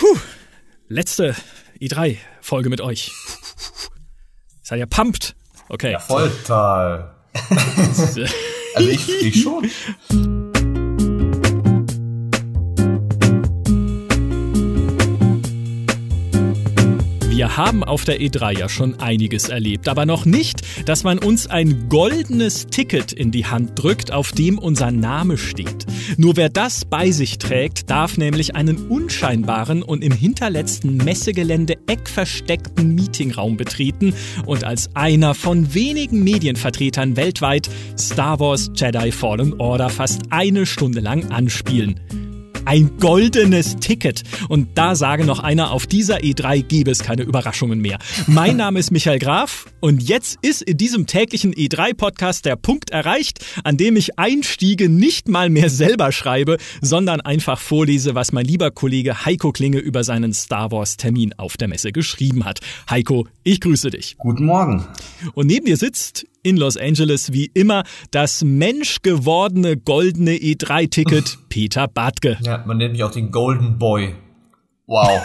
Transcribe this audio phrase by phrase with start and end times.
[0.00, 0.18] Puh,
[0.88, 1.36] letzte
[1.78, 3.12] i3-Folge mit euch.
[4.62, 5.36] Seid ihr pumped?
[5.68, 5.92] Okay.
[5.92, 6.30] Ja, voll.
[6.30, 7.14] Total.
[8.74, 9.70] also ich, ich schon.
[17.50, 21.48] Wir haben auf der E3 ja schon einiges erlebt, aber noch nicht, dass man uns
[21.48, 25.84] ein goldenes Ticket in die Hand drückt, auf dem unser Name steht.
[26.16, 32.94] Nur wer das bei sich trägt, darf nämlich einen unscheinbaren und im hinterletzten Messegelände eckversteckten
[32.94, 34.14] Meetingraum betreten
[34.46, 41.00] und als einer von wenigen Medienvertretern weltweit Star Wars Jedi Fallen Order fast eine Stunde
[41.00, 41.98] lang anspielen.
[42.64, 44.22] Ein goldenes Ticket.
[44.48, 47.98] Und da sage noch einer, auf dieser E3 gäbe es keine Überraschungen mehr.
[48.26, 53.44] Mein Name ist Michael Graf und jetzt ist in diesem täglichen E3-Podcast der Punkt erreicht,
[53.64, 58.70] an dem ich Einstiege nicht mal mehr selber schreibe, sondern einfach vorlese, was mein lieber
[58.70, 62.60] Kollege Heiko Klinge über seinen Star Wars-Termin auf der Messe geschrieben hat.
[62.88, 64.16] Heiko, ich grüße dich.
[64.18, 64.86] Guten Morgen.
[65.34, 72.38] Und neben dir sitzt in Los Angeles wie immer das menschgewordene goldene E3-Ticket Peter Bartke.
[72.42, 74.14] Ja, man nennt mich auch den Golden Boy.
[74.86, 75.20] Wow.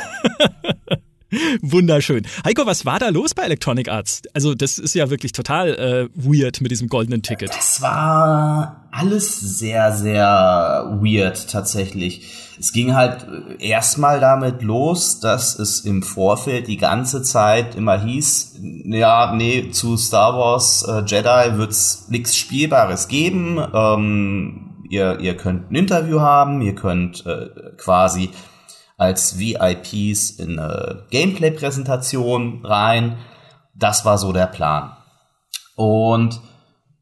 [1.62, 2.26] Wunderschön.
[2.46, 4.22] Heiko, was war da los bei Electronic Arts?
[4.34, 7.50] Also, das ist ja wirklich total äh, weird mit diesem goldenen Ticket.
[7.50, 12.46] Das war alles sehr, sehr weird tatsächlich.
[12.58, 13.28] Es ging halt
[13.60, 19.70] äh, erstmal damit los, dass es im Vorfeld die ganze Zeit immer hieß, ja, nee,
[19.72, 23.60] zu Star Wars äh, Jedi wird's nichts Spielbares geben.
[23.74, 28.30] Ähm, ihr, ihr könnt ein Interview haben, ihr könnt äh, quasi
[28.98, 33.18] als VIPs in eine Gameplay-Präsentation rein.
[33.76, 34.96] Das war so der Plan.
[35.76, 36.40] Und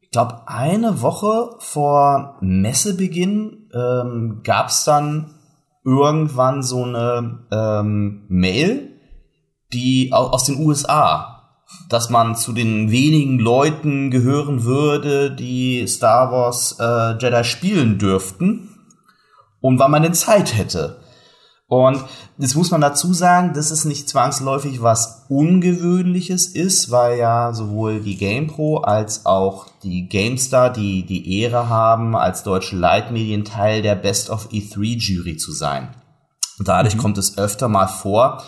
[0.00, 5.34] ich glaube, eine Woche vor Messebeginn ähm, gab es dann
[5.84, 8.90] irgendwann so eine ähm, Mail,
[9.72, 11.58] die aus den USA,
[11.88, 18.70] dass man zu den wenigen Leuten gehören würde, die Star Wars äh, Jedi spielen dürften
[19.60, 21.03] und wann man denn Zeit hätte.
[21.66, 22.04] Und
[22.36, 28.00] das muss man dazu sagen, dass es nicht zwangsläufig was Ungewöhnliches ist, weil ja sowohl
[28.00, 33.94] die GamePro als auch die GameStar die, die Ehre haben, als deutsche Leitmedien Teil der
[33.94, 35.94] Best of E3 Jury zu sein.
[36.58, 37.00] Und dadurch mhm.
[37.00, 38.42] kommt es öfter mal vor,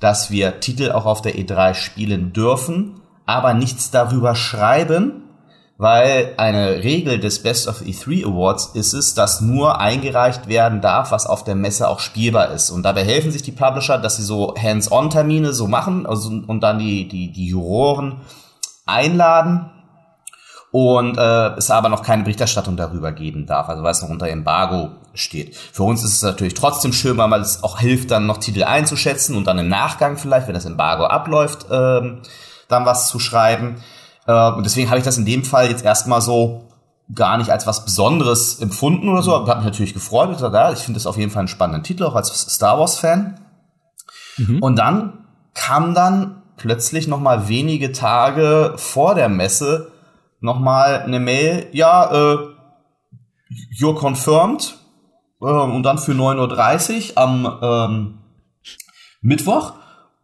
[0.00, 5.22] dass wir Titel auch auf der E3 spielen dürfen, aber nichts darüber schreiben,
[5.78, 11.10] weil eine Regel des Best of E3 Awards ist es, dass nur eingereicht werden darf,
[11.10, 12.70] was auf der Messe auch spielbar ist.
[12.70, 16.78] Und dabei helfen sich die Publisher, dass sie so Hands-on-Termine so machen also, und dann
[16.78, 18.20] die, die, die Juroren
[18.86, 19.70] einladen
[20.70, 24.28] und äh, es aber noch keine Berichterstattung darüber geben darf, also weil es noch unter
[24.28, 25.56] Embargo steht.
[25.56, 29.36] Für uns ist es natürlich trotzdem schön, weil es auch hilft, dann noch Titel einzuschätzen
[29.36, 32.22] und dann im Nachgang vielleicht, wenn das Embargo abläuft, ähm,
[32.68, 33.76] dann was zu schreiben.
[34.26, 36.64] Äh, und deswegen habe ich das in dem Fall jetzt erstmal so
[37.14, 39.34] gar nicht als was Besonderes empfunden oder so.
[39.34, 40.30] Aber habe mich natürlich gefreut.
[40.34, 43.40] Ich, ja, ich finde das auf jeden Fall einen spannenden Titel, auch als Star Wars-Fan.
[44.38, 44.62] Mhm.
[44.62, 49.92] Und dann kam dann plötzlich noch mal wenige Tage vor der Messe
[50.40, 52.38] noch mal eine Mail, ja, äh,
[53.78, 54.76] you're confirmed.
[55.40, 58.18] Äh, und dann für 9.30 Uhr am ähm,
[59.20, 59.74] Mittwoch.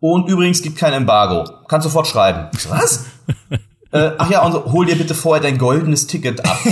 [0.00, 1.44] Und übrigens gibt kein Embargo.
[1.68, 2.48] Kannst sofort schreiben.
[2.68, 3.04] Was?
[3.92, 6.58] Äh, ach ja, und so, hol dir bitte vorher dein goldenes Ticket ab.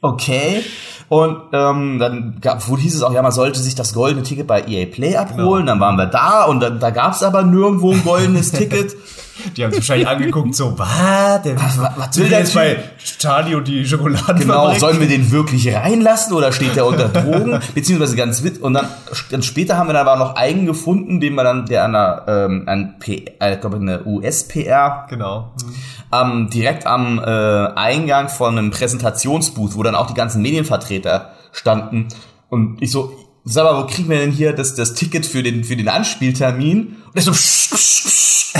[0.00, 0.64] okay.
[1.10, 4.46] Und ähm, dann gab, wo hieß es auch, ja, man sollte sich das goldene Ticket
[4.46, 5.66] bei EA Play abholen.
[5.66, 5.66] Genau.
[5.66, 8.94] Dann waren wir da und dann, da gab es aber nirgendwo ein goldenes Ticket.
[9.56, 11.40] Die haben sich wahrscheinlich angeguckt, so, was?
[11.44, 12.76] Was, was, was will der jetzt bei
[13.18, 17.60] Charlie und die Schokoladen Genau, sollen wir den wirklich reinlassen oder steht der unter Drogen?
[17.74, 18.88] Beziehungsweise ganz wit und dann
[19.30, 22.24] ganz später haben wir dann aber noch einen gefunden, den wir dann, der an einer,
[22.28, 25.06] ähm, an P, äh, ich glaube eine US-PR.
[25.10, 25.54] Genau.
[25.60, 25.74] Mhm.
[26.12, 32.08] Ähm, direkt am äh, Eingang von einem Präsentationsbooth, wo dann auch die ganzen Medienvertreter standen.
[32.50, 33.12] Und ich so,
[33.44, 36.96] sag mal, wo kriegen wir denn hier das, das Ticket für den, für den Anspieltermin?
[37.14, 38.52] Und ich so, psch, psch, psch.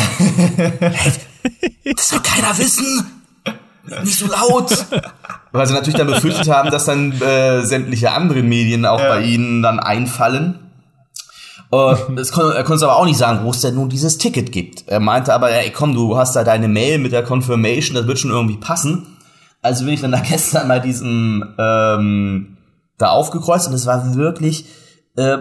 [1.96, 3.04] das soll keiner wissen.
[4.02, 4.86] Nicht so laut.
[5.52, 9.08] Weil sie natürlich dann befürchtet haben, dass dann äh, sämtliche andere Medien auch ja.
[9.08, 10.60] bei ihnen dann einfallen.
[12.14, 14.84] Das kon er konnte aber auch nicht sagen, wo es denn nun dieses Ticket gibt.
[14.86, 18.18] Er meinte aber, ey, komm, du hast da deine Mail mit der Confirmation, das wird
[18.18, 19.18] schon irgendwie passen.
[19.62, 22.56] Also bin ich dann da gestern mal diesen ähm,
[22.98, 24.66] da aufgekreuzt und es war wirklich
[25.16, 25.38] äh,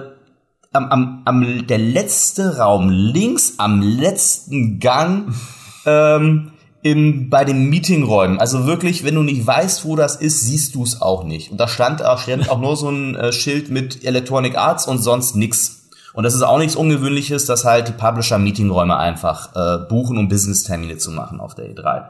[0.73, 5.33] am, am, am der letzte Raum links am letzten Gang
[5.85, 8.39] ähm, in, bei den Meetingräumen.
[8.39, 11.51] Also wirklich, wenn du nicht weißt, wo das ist, siehst du es auch nicht.
[11.51, 14.97] Und da stand auch, stand auch nur so ein äh, Schild mit Electronic Arts und
[14.97, 15.89] sonst nix.
[16.13, 20.27] Und das ist auch nichts Ungewöhnliches, dass halt die Publisher Meetingräume einfach äh, buchen, um
[20.27, 22.09] Business-Termine zu machen auf der E3.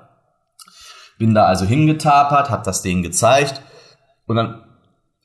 [1.20, 3.62] Bin da also hingetapert, hab das denen gezeigt
[4.26, 4.63] und dann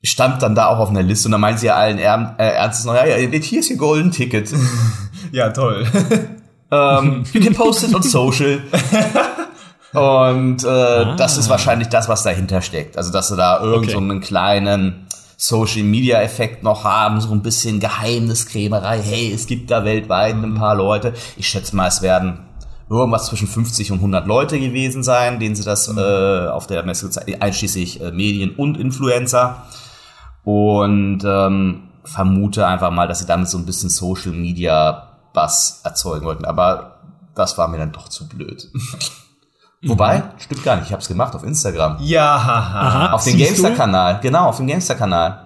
[0.03, 2.55] stand dann da auch auf einer Liste und dann meinen sie ja allen er äh,
[2.55, 4.53] Ernstes noch, ja, ja, hier ist ihr Golden Ticket.
[5.33, 5.87] ja, toll.
[6.71, 8.61] um, you can post it on social.
[9.95, 11.17] Und äh, ah.
[11.17, 12.99] das ist wahrscheinlich das, was dahinter steckt.
[12.99, 13.93] Also, dass sie da irgend okay.
[13.93, 15.07] so einen kleinen
[15.39, 19.01] Social Media Effekt noch haben, so ein bisschen Geheimniskrämerei.
[19.01, 21.15] Hey, es gibt da weltweit ein paar Leute.
[21.37, 22.41] Ich schätze mal, es werden
[22.91, 25.99] irgendwas zwischen 50 und 100 Leute gewesen sein, denen sie das mhm.
[25.99, 29.63] äh, auf der Messe gezeigt einschließlich äh, Medien und Influencer.
[30.49, 36.25] Und ähm, vermute einfach mal, dass sie damit so ein bisschen Social Media Bass erzeugen
[36.25, 36.47] wollten.
[36.47, 37.03] Aber
[37.35, 38.67] das war mir dann doch zu blöd.
[39.83, 40.23] Wobei, mhm.
[40.39, 41.99] stimmt gar nicht, ich habe es gemacht auf Instagram.
[42.01, 45.45] Ja, Aha, auf dem Gamester-Kanal, genau, auf dem Gamester-Kanal.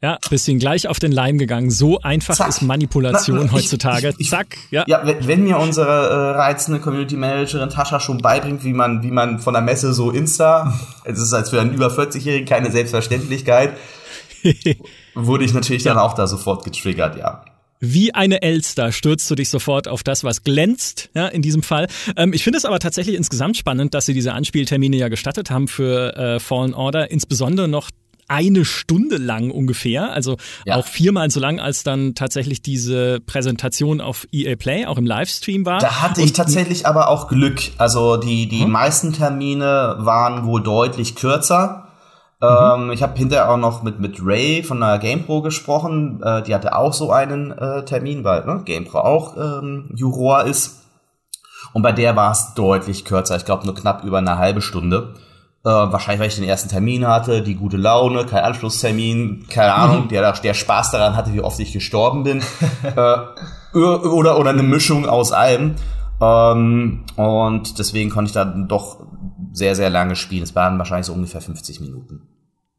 [0.00, 1.70] Ja, bisschen gleich auf den Leim gegangen.
[1.70, 2.48] So einfach Zack.
[2.48, 4.08] ist Manipulation na, na, heutzutage.
[4.08, 4.84] Ich, ich, Zack, ja.
[4.86, 9.40] Ja, wenn mir unsere äh, reizende Community Managerin Tascha schon beibringt, wie man, wie man
[9.40, 10.72] von der Messe so Insta,
[11.04, 13.76] es ist als für einen über 40-Jährigen keine Selbstverständlichkeit,
[15.14, 17.44] wurde ich natürlich dann auch da sofort getriggert, ja
[17.84, 21.88] wie eine Elster stürzt du dich sofort auf das, was glänzt, ja, in diesem Fall.
[22.16, 25.66] Ähm, ich finde es aber tatsächlich insgesamt spannend, dass sie diese Anspieltermine ja gestattet haben
[25.66, 27.90] für äh, Fallen Order, insbesondere noch
[28.28, 30.76] eine Stunde lang ungefähr, also ja.
[30.76, 35.66] auch viermal so lang, als dann tatsächlich diese Präsentation auf EA Play auch im Livestream
[35.66, 35.80] war.
[35.80, 37.60] Da hatte ich tatsächlich aber auch Glück.
[37.78, 38.70] Also die, die hm?
[38.70, 41.88] meisten Termine waren wohl deutlich kürzer.
[42.42, 42.48] Mhm.
[42.48, 46.20] Ähm, ich habe hinterher auch noch mit, mit Ray von der GamePro gesprochen.
[46.22, 50.80] Äh, die hatte auch so einen äh, Termin, weil ne, GamePro auch ähm, Juror ist.
[51.72, 53.36] Und bei der war es deutlich kürzer.
[53.36, 55.14] Ich glaube nur knapp über eine halbe Stunde.
[55.64, 60.04] Äh, wahrscheinlich, weil ich den ersten Termin hatte, die gute Laune, kein Anschlusstermin, keine Ahnung,
[60.04, 60.08] mhm.
[60.08, 62.42] der, der Spaß daran hatte, wie oft ich gestorben bin.
[62.96, 65.76] äh, oder, oder eine Mischung aus allem.
[66.20, 68.98] Ähm, und deswegen konnte ich da doch
[69.52, 70.42] sehr, sehr lange spielen.
[70.42, 72.22] Es waren wahrscheinlich so ungefähr 50 Minuten.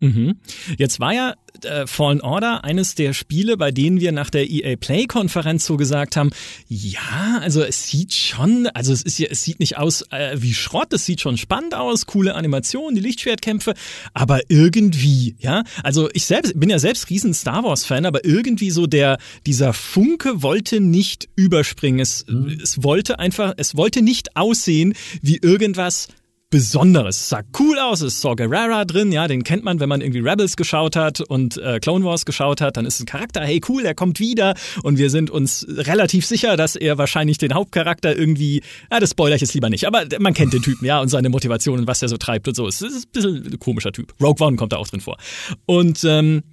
[0.03, 0.35] Mhm.
[0.77, 1.33] Jetzt war ja
[1.63, 5.77] äh, Fallen Order eines der Spiele, bei denen wir nach der EA Play Konferenz so
[5.77, 6.31] gesagt haben,
[6.67, 10.53] ja, also es sieht schon, also es ist ja, es sieht nicht aus äh, wie
[10.53, 13.75] Schrott, es sieht schon spannend aus, coole Animationen, die Lichtschwertkämpfe,
[14.13, 18.71] aber irgendwie, ja, also ich selbst bin ja selbst riesen Star Wars Fan, aber irgendwie
[18.71, 22.01] so der dieser Funke wollte nicht überspringen.
[22.01, 22.59] Es, mhm.
[22.61, 26.09] es wollte einfach, es wollte nicht aussehen wie irgendwas
[26.53, 27.19] Besonderes.
[27.19, 30.01] Es sah cool aus, es ist Saw Gerrera drin, ja, den kennt man, wenn man
[30.01, 33.59] irgendwie Rebels geschaut hat und äh, Clone Wars geschaut hat, dann ist ein Charakter, hey
[33.67, 34.53] cool, er kommt wieder
[34.83, 38.61] und wir sind uns relativ sicher, dass er wahrscheinlich den Hauptcharakter irgendwie,
[38.91, 41.29] ja, das spoiler ich jetzt lieber nicht, aber man kennt den Typen, ja, und seine
[41.29, 42.67] Motivation und was er so treibt und so.
[42.67, 44.13] Es ist ein bisschen ein komischer Typ.
[44.21, 45.17] Rogue One kommt da auch drin vor.
[45.65, 46.43] Und ähm,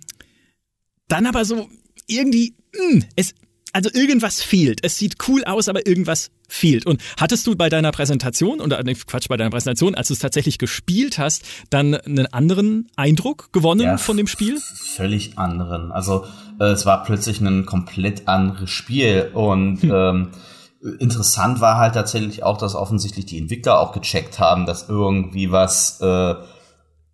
[1.08, 1.68] dann aber so
[2.06, 3.34] irgendwie, mh, hm, es
[3.72, 4.80] also irgendwas fehlt.
[4.82, 6.86] Es sieht cool aus, aber irgendwas fehlt.
[6.86, 10.58] Und hattest du bei deiner Präsentation, oder Quatsch, bei deiner Präsentation, als du es tatsächlich
[10.58, 14.58] gespielt hast, dann einen anderen Eindruck gewonnen ja, von dem Spiel?
[14.96, 15.92] Völlig anderen.
[15.92, 16.26] Also
[16.58, 19.30] äh, es war plötzlich ein komplett anderes Spiel.
[19.32, 19.92] Und hm.
[19.92, 20.28] ähm,
[20.98, 26.00] interessant war halt tatsächlich auch, dass offensichtlich die Entwickler auch gecheckt haben, dass irgendwie was
[26.00, 26.34] äh,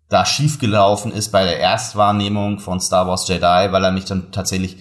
[0.09, 4.77] da schiefgelaufen ist bei der Erstwahrnehmung von Star Wars Jedi, weil er mich dann tatsächlich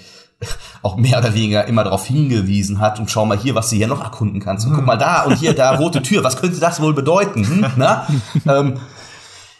[0.82, 3.88] auch mehr oder weniger immer darauf hingewiesen hat und schau mal hier, was du hier
[3.88, 6.80] noch erkunden kannst und guck mal da und hier da rote Tür, was könnte das
[6.80, 7.46] wohl bedeuten?
[7.46, 7.66] Hm?
[7.76, 8.06] Na?
[8.46, 8.78] ähm,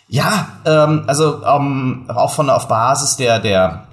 [0.08, 3.86] ja, ähm, also ähm, auch von auf Basis der der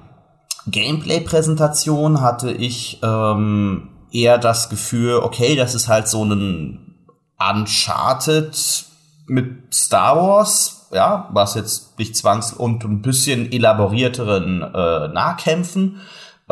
[0.68, 6.96] Gameplay-Präsentation hatte ich ähm, eher das Gefühl, okay, das ist halt so ein
[7.40, 8.86] Uncharted
[9.28, 16.00] mit Star Wars, ja, was jetzt nicht zwangs und ein bisschen elaborierteren äh, Nahkämpfen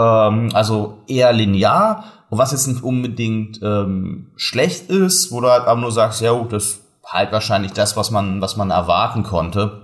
[0.02, 2.06] ähm, also eher linear.
[2.30, 6.34] Und was jetzt nicht unbedingt ähm, schlecht ist, wo du halt aber nur sagst, ja,
[6.44, 9.82] das ist halt wahrscheinlich das, was man, was man erwarten konnte.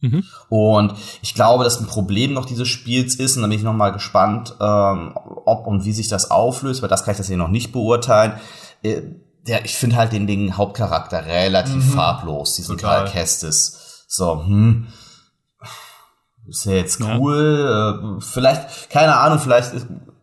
[0.00, 0.24] Mhm.
[0.48, 3.72] Und ich glaube, dass ein Problem noch dieses Spiels ist, und da bin ich noch
[3.72, 5.12] mal gespannt, ähm,
[5.46, 8.34] ob und wie sich das auflöst, weil das kann ich das hier noch nicht beurteilen.
[8.82, 9.02] Äh,
[9.46, 11.92] der, ich finde halt den, den Hauptcharakter relativ mhm.
[11.92, 12.76] farblos, diesen.
[12.76, 14.04] Karl Kestis.
[14.08, 14.86] So, hm,
[16.48, 17.60] ist ja jetzt cool.
[17.64, 17.90] Ja.
[17.90, 19.72] Äh, vielleicht, keine Ahnung, vielleicht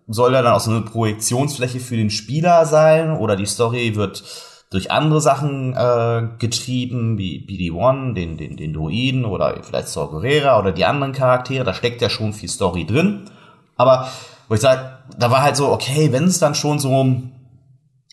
[0.07, 4.23] soll er dann auch so eine Projektionsfläche für den Spieler sein oder die Story wird
[4.69, 10.57] durch andere Sachen äh, getrieben, wie BD-1, den, den, den Druiden oder vielleicht Saw Gerrera
[10.59, 11.63] oder die anderen Charaktere.
[11.63, 13.29] Da steckt ja schon viel Story drin.
[13.75, 14.09] Aber
[14.47, 17.31] wo ich sage, da war halt so, okay, wenn es dann schon so ein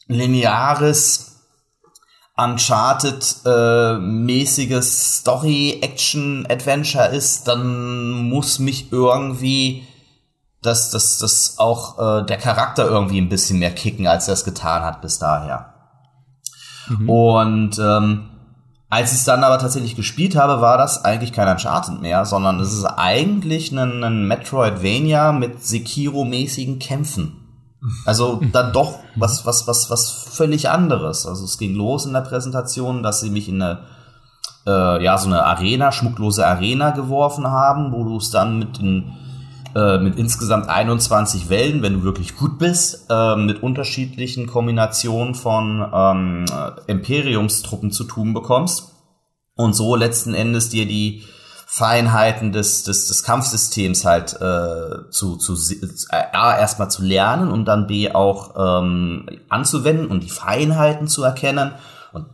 [0.06, 1.29] lineares
[2.44, 9.87] Uncharted-mäßiges Story-Action-Adventure ist, dann muss mich irgendwie
[10.62, 14.44] dass das, das auch äh, der Charakter irgendwie ein bisschen mehr kicken, als er es
[14.44, 15.75] getan hat bis daher.
[16.88, 17.09] Mhm.
[17.09, 18.30] Und ähm,
[18.90, 22.61] als ich es dann aber tatsächlich gespielt habe, war das eigentlich kein Uncharted mehr, sondern
[22.61, 27.39] es ist eigentlich ein, ein Metroidvania mit Sekiro-mäßigen Kämpfen.
[28.04, 31.26] Also dann doch was, was, was, was völlig anderes.
[31.26, 33.80] Also es ging los in der Präsentation, dass sie mich in eine,
[34.66, 39.12] äh, ja, so eine Arena, schmucklose Arena geworfen haben, wo du es dann mit den
[39.75, 45.88] äh, mit insgesamt 21 Wellen, wenn du wirklich gut bist, äh, mit unterschiedlichen Kombinationen von
[45.94, 46.44] ähm,
[46.88, 48.92] Imperiumstruppen zu tun bekommst
[49.54, 51.22] und so letzten Endes dir die
[51.72, 57.64] Feinheiten des, des, des Kampfsystems halt äh, zu, zu äh, A, erstmal zu lernen und
[57.66, 61.70] dann B auch ähm, anzuwenden und die Feinheiten zu erkennen.
[62.12, 62.26] Und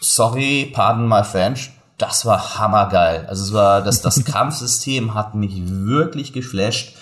[0.00, 3.26] sorry, pardon my French, das war hammergeil.
[3.26, 6.96] Also es war, das, das Kampfsystem hat mich wirklich geflasht.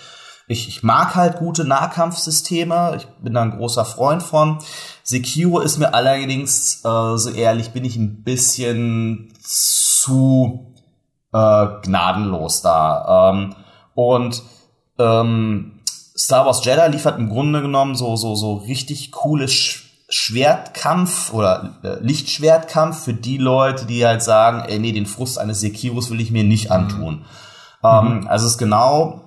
[0.49, 2.95] Ich, ich mag halt gute Nahkampfsysteme.
[2.97, 4.59] Ich bin da ein großer Freund von.
[5.05, 10.73] Sekiro ist mir allerdings, äh, so ehrlich, bin ich ein bisschen zu
[11.37, 13.31] äh, gnadenlos da.
[13.31, 13.55] Ähm,
[13.95, 14.43] und
[14.99, 15.81] ähm,
[16.17, 21.99] Star Wars Jedi liefert im Grunde genommen so so so richtig cooles Schwertkampf oder äh,
[22.01, 26.31] Lichtschwertkampf für die Leute, die halt sagen, ey, nee, den Frust eines Sekiros will ich
[26.31, 27.25] mir nicht antun.
[27.83, 27.89] Mhm.
[27.89, 29.26] Ähm, also es ist genau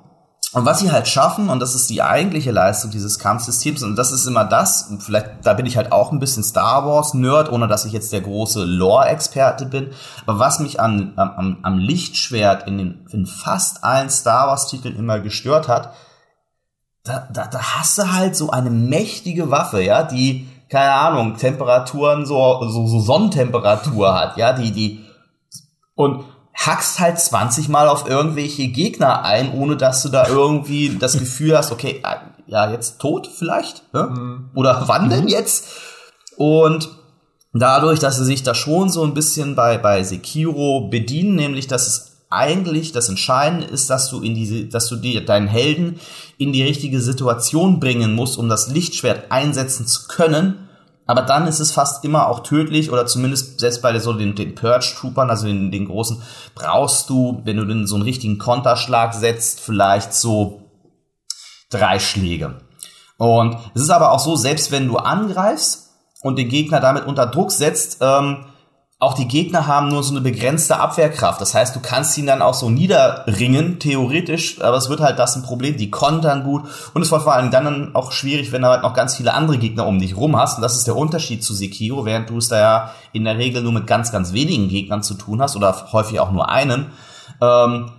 [0.51, 4.11] und was sie halt schaffen, und das ist die eigentliche Leistung dieses Kampfsystems, und das
[4.11, 7.85] ist immer das, vielleicht, da bin ich halt auch ein bisschen Star Wars-Nerd, ohne dass
[7.85, 9.91] ich jetzt der große Lore-Experte bin,
[10.25, 15.19] aber was mich an, am, am Lichtschwert in, den, in fast allen Star Wars-Titeln immer
[15.19, 15.93] gestört hat,
[17.03, 22.25] da, da, da hast du halt so eine mächtige Waffe, ja, die keine Ahnung, Temperaturen,
[22.25, 25.05] so, so, so Sonnentemperatur hat, ja, die, die,
[25.95, 26.25] und
[26.65, 31.57] hackst halt 20 Mal auf irgendwelche Gegner ein, ohne dass du da irgendwie das Gefühl
[31.57, 34.03] hast, okay, ah, ja, jetzt tot vielleicht, ne?
[34.03, 34.49] Mhm.
[34.55, 35.29] oder wann denn mhm.
[35.29, 35.67] jetzt?
[36.35, 36.89] Und
[37.53, 41.87] dadurch, dass sie sich da schon so ein bisschen bei, bei Sekiro bedienen, nämlich, dass
[41.87, 45.99] es eigentlich das Entscheidende ist, dass du in diese, dass du dir deinen Helden
[46.37, 50.68] in die richtige Situation bringen musst, um das Lichtschwert einsetzen zu können.
[51.09, 54.53] Aber dann ist es fast immer auch tödlich oder zumindest selbst bei so den, den
[54.53, 56.21] Purge Troopern, also den, den großen,
[56.53, 60.61] brauchst du, wenn du den so einen richtigen Konterschlag setzt, vielleicht so
[61.71, 62.59] drei Schläge.
[63.17, 65.89] Und es ist aber auch so, selbst wenn du angreifst
[66.21, 68.45] und den Gegner damit unter Druck setzt, ähm,
[69.01, 71.39] auch die Gegner haben nur so eine begrenzte Abwehrkraft.
[71.39, 75.37] Das heißt, du kannst ihn dann auch so niederringen, theoretisch, aber es wird halt das
[75.37, 75.77] ein Problem.
[75.77, 76.63] Die kontern gut
[76.93, 79.57] und es war vor allem dann auch schwierig, wenn du halt noch ganz viele andere
[79.57, 80.57] Gegner um dich rum hast.
[80.57, 83.63] Und das ist der Unterschied zu Sekiro, während du es da ja in der Regel
[83.63, 86.87] nur mit ganz, ganz wenigen Gegnern zu tun hast oder häufig auch nur einen.
[87.39, 87.93] Ähm,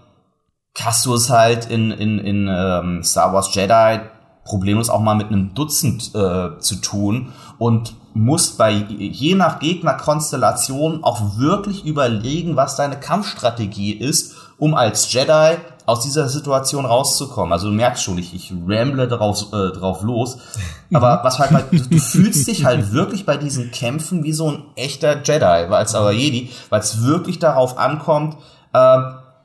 [0.79, 4.01] hast du es halt in, in, in ähm, Star Wars Jedi
[4.45, 11.05] problemlos auch mal mit einem Dutzend äh, zu tun und musst bei je nach Gegnerkonstellation
[11.05, 15.57] auch wirklich überlegen, was deine Kampfstrategie ist, um als Jedi
[15.87, 17.53] aus dieser Situation rauszukommen.
[17.53, 20.39] Also du merkst schon, ich, ich ramble drauf, äh, drauf los.
[20.93, 24.63] Aber was halt, du, du fühlst dich halt wirklich bei diesen Kämpfen wie so ein
[24.77, 28.37] echter Jedi, als aber Jedi, weil es wirklich darauf ankommt,
[28.73, 28.99] äh,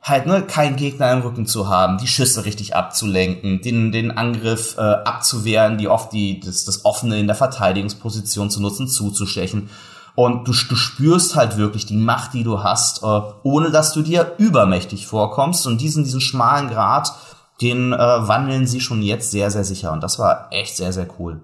[0.06, 4.76] halt ne, keinen Gegner im Rücken zu haben, die Schüsse richtig abzulenken, den, den Angriff
[4.78, 9.68] äh, abzuwehren, die oft die, das, das Offene in der Verteidigungsposition zu nutzen, zuzustechen.
[10.14, 14.02] Und du, du spürst halt wirklich die Macht, die du hast, äh, ohne dass du
[14.02, 15.66] dir übermächtig vorkommst.
[15.66, 17.12] Und diesen, diesen schmalen Grad,
[17.60, 19.92] den äh, wandeln sie schon jetzt sehr, sehr sicher.
[19.92, 21.40] Und das war echt sehr, sehr cool.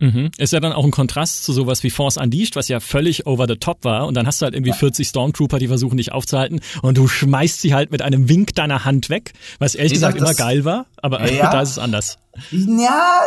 [0.00, 0.30] Mhm.
[0.38, 3.46] Ist ja dann auch ein Kontrast zu sowas wie Force Unleashed, was ja völlig over
[3.46, 4.06] the top war.
[4.06, 6.60] Und dann hast du halt irgendwie 40 Stormtrooper, die versuchen dich aufzuhalten.
[6.82, 10.34] Und du schmeißt sie halt mit einem Wink deiner Hand weg, was ehrlich gesagt immer
[10.34, 10.86] geil war.
[10.96, 12.18] Aber ja, da ist es anders.
[12.50, 13.20] Ja,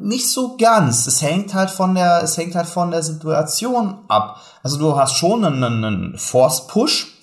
[0.00, 1.06] nicht so ganz.
[1.06, 4.40] Es hängt halt von der, es hängt halt von der Situation ab.
[4.62, 7.14] Also du hast schon einen, einen Force Push.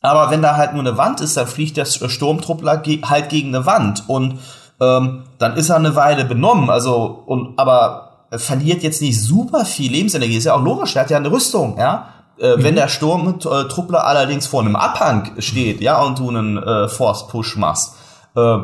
[0.00, 3.66] Aber wenn da halt nur eine Wand ist, dann fliegt der Sturmtruppler halt gegen eine
[3.66, 4.08] Wand.
[4.08, 4.38] Und
[4.80, 6.70] ähm, dann ist er eine Weile benommen.
[6.70, 10.36] Also, und, aber verliert jetzt nicht super viel Lebensenergie.
[10.36, 12.08] Ist ja auch logisch, er hat ja eine Rüstung, ja.
[12.38, 12.64] Äh, mhm.
[12.64, 17.94] Wenn der Sturmtruppler allerdings vor einem Abhang steht, ja, und du einen äh, Force-Push machst,
[18.34, 18.58] äh,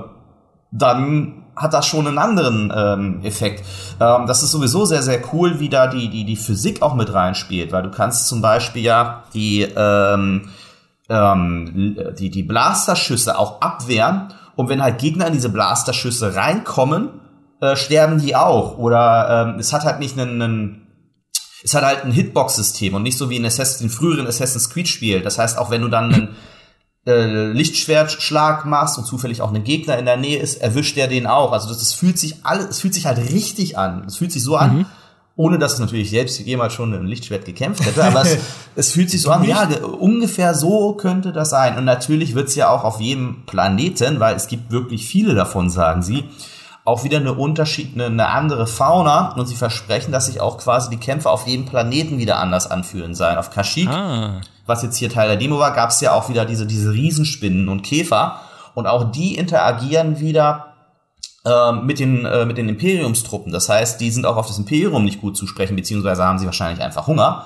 [0.70, 3.64] dann hat das schon einen anderen ähm, Effekt.
[4.00, 7.12] Ähm, das ist sowieso sehr, sehr cool, wie da die, die, die Physik auch mit
[7.12, 10.48] reinspielt, weil du kannst zum Beispiel ja die, ähm,
[11.08, 17.10] ähm, die, die Blasterschüsse auch abwehren und wenn halt Gegner in diese Blasterschüsse reinkommen,
[17.62, 18.76] äh, sterben die auch.
[18.76, 20.86] Oder ähm, es hat halt nicht einen, einen
[21.62, 24.88] ist halt halt ein Hitbox-System und nicht so wie in Assassin's, den früheren Assassin's Creed
[24.88, 25.22] Spiel.
[25.22, 26.28] Das heißt, auch wenn du dann einen
[27.06, 31.28] äh, Lichtschwertschlag machst und zufällig auch ein Gegner in der Nähe ist, erwischt er den
[31.28, 31.52] auch.
[31.52, 34.06] Also das, das fühlt sich alles, es fühlt sich halt richtig an.
[34.08, 34.86] Es fühlt sich so an, mhm.
[35.36, 38.38] ohne dass es natürlich selbst jemals schon ein Lichtschwert gekämpft hätte, aber es,
[38.74, 41.78] es fühlt sich so an, ja, ungefähr so könnte das sein.
[41.78, 46.02] Und natürlich wird's ja auch auf jedem Planeten, weil es gibt wirklich viele davon, sagen
[46.02, 46.24] sie,
[46.84, 50.90] auch wieder eine Unterschied, eine, eine andere Fauna und sie versprechen, dass sich auch quasi
[50.90, 53.38] die Kämpfe auf jedem Planeten wieder anders anfühlen sein.
[53.38, 54.40] Auf Kashyyyk, ah.
[54.66, 57.68] was jetzt hier Teil der Demo war, gab es ja auch wieder diese, diese Riesenspinnen
[57.68, 58.40] und Käfer
[58.74, 60.74] und auch die interagieren wieder
[61.44, 63.52] äh, mit den, äh, mit den Imperiumstruppen.
[63.52, 66.46] Das heißt, die sind auch auf das Imperium nicht gut zu sprechen, beziehungsweise haben sie
[66.46, 67.44] wahrscheinlich einfach Hunger.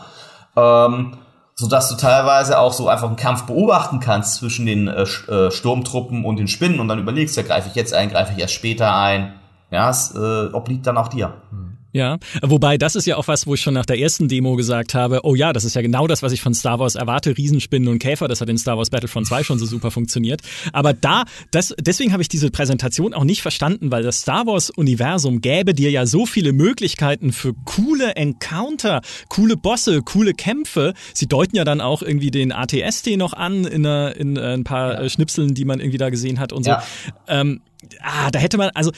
[0.56, 1.12] Ähm,
[1.58, 5.50] so dass du teilweise auch so einfach einen Kampf beobachten kannst zwischen den äh, äh,
[5.50, 8.52] Sturmtruppen und den Spinnen und dann überlegst, ja, greife ich jetzt ein, greife ich erst
[8.52, 9.34] später ein.
[9.70, 11.32] Ja, es äh, obliegt dann auch dir.
[11.50, 11.65] Hm.
[11.96, 14.92] Ja, wobei das ist ja auch was, wo ich schon nach der ersten Demo gesagt
[14.92, 17.88] habe, oh ja, das ist ja genau das, was ich von Star Wars erwarte, Riesenspinnen
[17.88, 20.42] und Käfer, das hat in Star Wars Battlefront 2 schon so super funktioniert.
[20.74, 24.68] Aber da, das, deswegen habe ich diese Präsentation auch nicht verstanden, weil das Star Wars
[24.68, 29.00] Universum gäbe dir ja so viele Möglichkeiten für coole Encounter,
[29.30, 30.92] coole Bosse, coole Kämpfe.
[31.14, 34.64] Sie deuten ja dann auch irgendwie den ATST noch an in, einer, in äh, ein
[34.64, 35.08] paar ja.
[35.08, 36.72] Schnipseln, die man irgendwie da gesehen hat und so.
[36.72, 36.82] Ja.
[37.26, 37.62] Ähm,
[38.02, 38.92] ah, da hätte man, also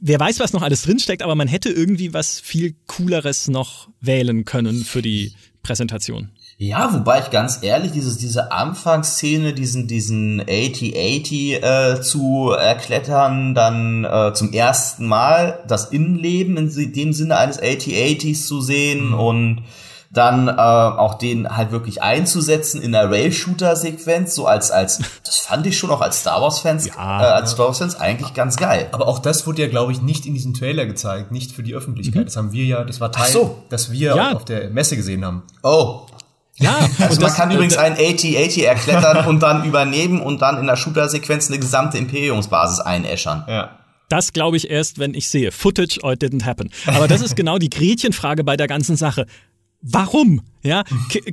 [0.00, 4.44] wer weiß, was noch alles drinsteckt, aber man hätte irgendwie was viel Cooleres noch wählen
[4.44, 5.32] können für die
[5.62, 6.30] Präsentation.
[6.56, 14.04] Ja, wobei ich ganz ehrlich, dieses, diese Anfangsszene, diesen, diesen 8080 äh, zu erklettern, dann
[14.04, 19.14] äh, zum ersten Mal das Innenleben in dem Sinne eines 8080s zu sehen mhm.
[19.14, 19.62] und
[20.16, 25.66] dann äh, auch den halt wirklich einzusetzen in der Rail-Shooter-Sequenz, so als, als, das fand
[25.66, 28.88] ich schon auch als Star Wars-Fans, ja, äh, als Star Wars-Fans eigentlich ganz geil.
[28.92, 31.74] Aber auch das wurde ja, glaube ich, nicht in diesem Trailer gezeigt, nicht für die
[31.74, 32.22] Öffentlichkeit.
[32.22, 32.26] Mhm.
[32.26, 33.62] Das haben wir ja, das war Teil, so.
[33.68, 34.32] dass wir ja.
[34.32, 35.42] auf der Messe gesehen haben.
[35.62, 36.06] Oh.
[36.56, 40.76] Ja, also man kann übrigens ein AT-80 erklettern und dann übernehmen und dann in der
[40.76, 43.44] Shooter-Sequenz eine gesamte Imperiumsbasis einäschern.
[43.48, 43.78] Ja.
[44.08, 45.50] Das glaube ich erst, wenn ich sehe.
[45.50, 46.70] Footage or it didn't happen.
[46.86, 49.26] Aber das ist genau die Gretchenfrage bei der ganzen Sache
[49.84, 50.42] warum?
[50.62, 50.82] Ja,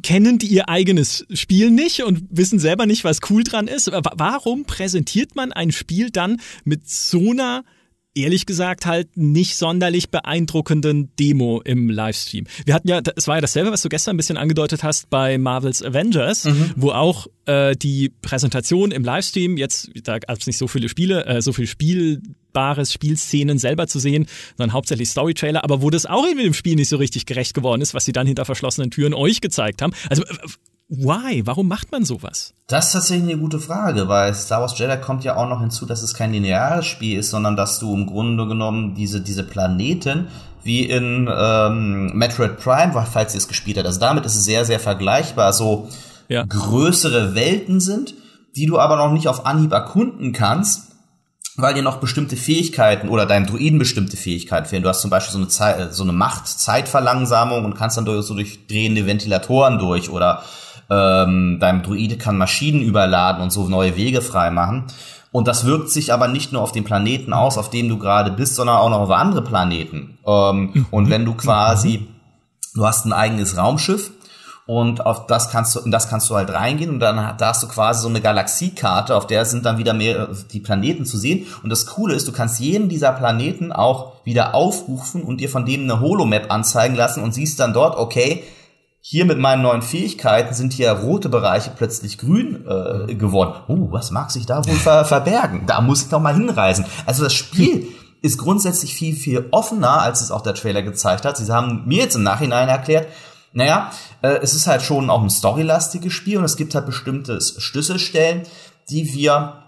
[0.03, 3.89] kennen die ihr eigenes Spiel nicht und wissen selber nicht, was cool dran ist?
[3.91, 7.63] Warum präsentiert man ein Spiel dann mit so einer
[8.13, 12.45] ehrlich gesagt halt nicht sonderlich beeindruckenden Demo im Livestream.
[12.65, 15.37] Wir hatten ja, es war ja dasselbe, was du gestern ein bisschen angedeutet hast bei
[15.37, 16.71] Marvel's Avengers, mhm.
[16.75, 21.25] wo auch äh, die Präsentation im Livestream, jetzt, da gab es nicht so viele Spiele,
[21.25, 21.67] äh, so viel
[22.51, 26.75] spielbares Spielszenen selber zu sehen, sondern hauptsächlich Story-Trailer, aber wo das auch irgendwie dem Spiel
[26.75, 29.93] nicht so richtig gerecht geworden ist, was sie dann hinter verschlossenen Türen euch gezeigt haben.
[30.09, 30.23] Also
[30.93, 31.43] Why?
[31.45, 32.53] Warum macht man sowas?
[32.67, 35.85] Das ist tatsächlich eine gute Frage, weil Star Wars Jedi kommt ja auch noch hinzu,
[35.85, 40.27] dass es kein lineares Spiel ist, sondern dass du im Grunde genommen diese, diese Planeten
[40.63, 44.65] wie in ähm, Metroid Prime, falls ihr es gespielt habt, also damit ist es sehr,
[44.65, 45.87] sehr vergleichbar, so
[46.27, 46.43] ja.
[46.43, 48.13] größere Welten sind,
[48.57, 50.90] die du aber noch nicht auf Anhieb erkunden kannst,
[51.58, 54.84] weil dir noch bestimmte Fähigkeiten oder deinem Druiden bestimmte Fähigkeiten fehlen.
[54.84, 58.34] Du hast zum Beispiel so eine, Zeit, so eine Macht-Zeitverlangsamung und kannst dann durch, so
[58.34, 60.43] durch drehende Ventilatoren durch oder
[60.89, 64.86] ähm, dein Druide kann Maschinen überladen und so neue Wege freimachen.
[65.32, 68.32] Und das wirkt sich aber nicht nur auf den Planeten aus, auf dem du gerade
[68.32, 70.17] bist, sondern auch noch auf andere Planeten.
[70.25, 72.08] Ähm, und wenn du quasi,
[72.75, 74.12] du hast ein eigenes Raumschiff
[74.67, 77.63] und auf das kannst du, in das kannst du halt reingehen und dann da hast
[77.63, 81.47] du quasi so eine Galaxiekarte, auf der sind dann wieder mehr die Planeten zu sehen.
[81.63, 85.65] Und das Coole ist, du kannst jeden dieser Planeten auch wieder aufrufen und dir von
[85.65, 88.43] denen eine Holomap anzeigen lassen und siehst dann dort, okay,
[89.04, 93.56] hier mit meinen neuen Fähigkeiten sind hier rote Bereiche plötzlich grün äh, geworden.
[93.67, 95.63] Uh, was mag sich da wohl ver verbergen?
[95.65, 96.86] Da muss ich noch mal hinreisen.
[97.08, 97.88] Also das Spiel
[98.21, 101.38] ist grundsätzlich viel, viel offener, als es auch der Trailer gezeigt hat.
[101.38, 103.08] Sie haben mir jetzt im Nachhinein erklärt,
[103.53, 107.39] naja, äh, es ist halt schon auch ein storylastiges Spiel und es gibt halt bestimmte
[107.41, 108.43] Schlüsselstellen,
[108.89, 109.63] die wir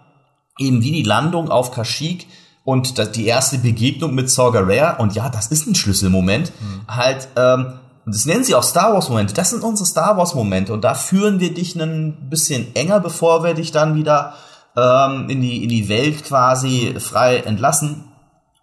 [0.59, 2.25] eben wie die Landung auf Kashyyyk
[2.63, 6.87] und die erste Begegnung mit Saw Gerrera, und ja, das ist ein Schlüsselmoment, mhm.
[6.87, 9.33] halt ähm, das nennen sie auch Star Wars Momente.
[9.33, 10.73] Das sind unsere Star Wars Momente.
[10.73, 14.33] Und da führen wir dich ein bisschen enger, bevor wir dich dann wieder
[14.75, 18.11] ähm, in, die, in die Welt quasi frei entlassen.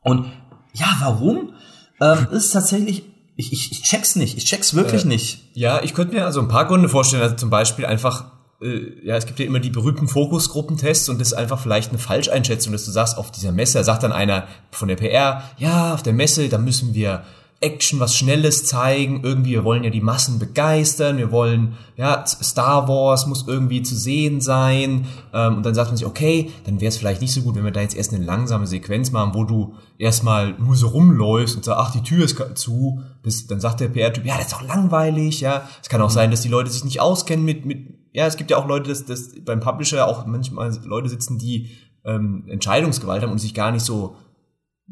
[0.02, 0.26] Und
[0.74, 1.54] ja, warum?
[2.00, 3.04] Ähm, ist tatsächlich,
[3.40, 4.37] ich, ich, ich check's nicht.
[4.37, 5.40] Ich check's wirklich äh, nicht.
[5.55, 7.22] Ja, ich könnte mir also ein paar Gründe vorstellen.
[7.22, 8.26] Also zum Beispiel einfach,
[8.62, 11.98] äh, ja, es gibt ja immer die berühmten Fokusgruppentests und das ist einfach vielleicht eine
[11.98, 16.03] Falscheinschätzung, dass du sagst, auf dieser Messe, sagt dann einer von der PR, ja, auf
[16.03, 17.24] der Messe, da müssen wir
[17.62, 19.20] Action, was Schnelles zeigen.
[19.23, 21.18] Irgendwie, wir wollen ja die Massen begeistern.
[21.18, 25.07] Wir wollen, ja, Star Wars muss irgendwie zu sehen sein.
[25.35, 27.64] Ähm, und dann sagt man sich, okay, dann wäre es vielleicht nicht so gut, wenn
[27.64, 31.64] wir da jetzt erst eine langsame Sequenz machen, wo du erstmal nur so rumläufst und
[31.64, 33.03] sagst, ach, die Tür ist zu.
[33.23, 35.68] Das, dann sagt der PR-Typ, ja, das ist doch langweilig, ja.
[35.83, 38.51] Es kann auch sein, dass die Leute sich nicht auskennen mit, mit, ja, es gibt
[38.51, 41.70] ja auch Leute, dass, dass beim Publisher auch manchmal Leute sitzen, die
[42.05, 44.16] ähm, Entscheidungsgewalt haben und sich gar nicht so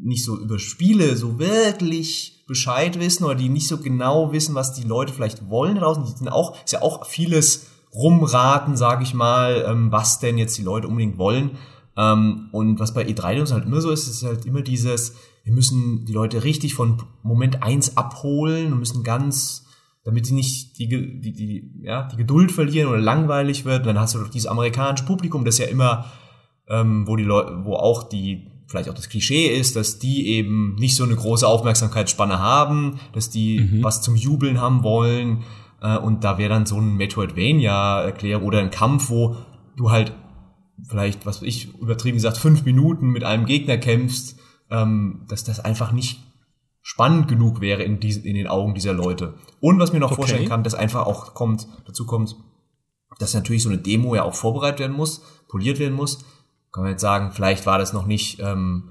[0.01, 4.73] nicht so über Spiele so wirklich Bescheid wissen oder die nicht so genau wissen, was
[4.73, 6.03] die Leute vielleicht wollen draußen.
[6.03, 10.57] Die sind auch, ist ja auch vieles rumraten, sage ich mal, ähm, was denn jetzt
[10.57, 11.51] die Leute unbedingt wollen.
[11.97, 16.05] Ähm, und was bei E3 halt immer so ist, ist halt immer dieses, wir müssen
[16.05, 19.65] die Leute richtig von Moment eins abholen und müssen ganz,
[20.03, 23.81] damit sie nicht die, die, die, ja, die Geduld verlieren oder langweilig wird.
[23.81, 26.05] Und dann hast du doch dieses amerikanische Publikum, das ja immer,
[26.67, 30.75] ähm, wo die Leute, wo auch die vielleicht auch das Klischee ist, dass die eben
[30.75, 33.83] nicht so eine große Aufmerksamkeitsspanne haben, dass die mhm.
[33.83, 35.43] was zum Jubeln haben wollen.
[35.81, 39.37] Äh, und da wäre dann so ein Metroidvania-Erklärung oder ein Kampf, wo
[39.75, 40.13] du halt
[40.87, 44.37] vielleicht, was ich übertrieben gesagt, fünf Minuten mit einem Gegner kämpfst,
[44.69, 46.23] ähm, dass das einfach nicht
[46.83, 49.33] spannend genug wäre in, diesen, in den Augen dieser Leute.
[49.59, 50.21] Und was mir noch okay.
[50.21, 52.35] vorstellen kann, dass einfach auch kommt, dazu kommt,
[53.17, 56.23] dass natürlich so eine Demo ja auch vorbereitet werden muss, poliert werden muss
[56.71, 58.89] kann man jetzt sagen, vielleicht war das noch nicht ähm,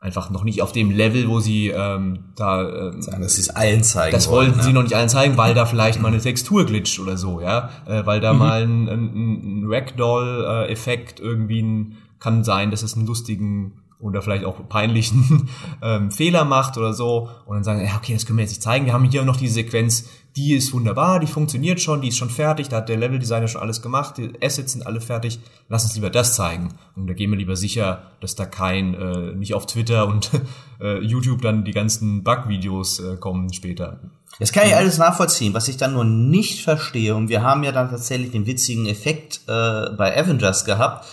[0.00, 3.50] einfach noch nicht auf dem Level, wo sie ähm, da ähm, sagen, dass sie es
[3.50, 4.12] allen zeigen.
[4.12, 4.74] Das wollten wollen, sie ja.
[4.74, 8.04] noch nicht allen zeigen, weil da vielleicht mal eine Textur glitscht oder so, ja, äh,
[8.06, 8.38] weil da mhm.
[8.38, 14.44] mal ein, ein, ein Ragdoll-Effekt irgendwie ein, kann sein, dass es einen lustigen oder vielleicht
[14.44, 15.48] auch peinlichen
[15.82, 18.62] ähm, Fehler macht oder so und dann sagen, ja, okay, das können wir jetzt nicht
[18.62, 18.86] zeigen.
[18.86, 22.30] Wir haben hier noch die Sequenz, die ist wunderbar, die funktioniert schon, die ist schon
[22.30, 25.94] fertig, da hat der Leveldesigner schon alles gemacht, die Assets sind alle fertig, lass uns
[25.94, 26.68] lieber das zeigen.
[26.94, 30.30] Und da gehen wir lieber sicher, dass da kein, äh, nicht auf Twitter und
[30.80, 34.00] äh, YouTube dann die ganzen Bug-Videos äh, kommen später.
[34.38, 35.52] Das kann ich alles nachvollziehen.
[35.52, 39.40] Was ich dann nur nicht verstehe, und wir haben ja dann tatsächlich den witzigen Effekt
[39.48, 41.06] äh, bei Avengers gehabt,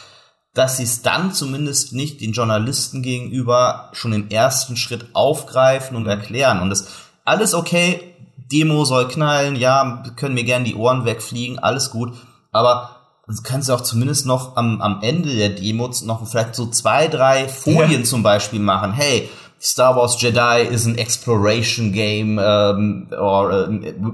[0.57, 6.07] dass sie es dann zumindest nicht den Journalisten gegenüber schon im ersten Schritt aufgreifen und
[6.07, 6.61] erklären.
[6.61, 6.87] Und das
[7.25, 8.15] alles okay,
[8.51, 12.13] Demo soll knallen, ja, können mir gerne die Ohren wegfliegen, alles gut.
[12.51, 12.95] Aber
[13.43, 17.47] kannst du auch zumindest noch am, am Ende der Demos noch vielleicht so zwei, drei
[17.47, 18.03] Folien ja.
[18.03, 18.93] zum Beispiel machen.
[18.93, 23.67] Hey, Star Wars Jedi is an exploration game um, or uh,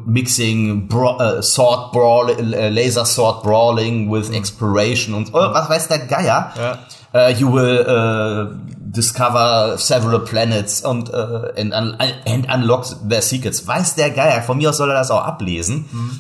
[0.05, 4.37] mixing bra uh, sword brawl, uh, laser sword brawling with mhm.
[4.37, 6.53] exploration und oh, was weiß der Geier.
[6.55, 6.79] Ja.
[7.13, 13.67] Uh, you will uh, discover several planets und uh, and, un and unlock their secrets.
[13.67, 14.41] Weiß der Geier.
[14.41, 15.85] Von mir aus soll er das auch ablesen.
[15.91, 16.19] Mhm.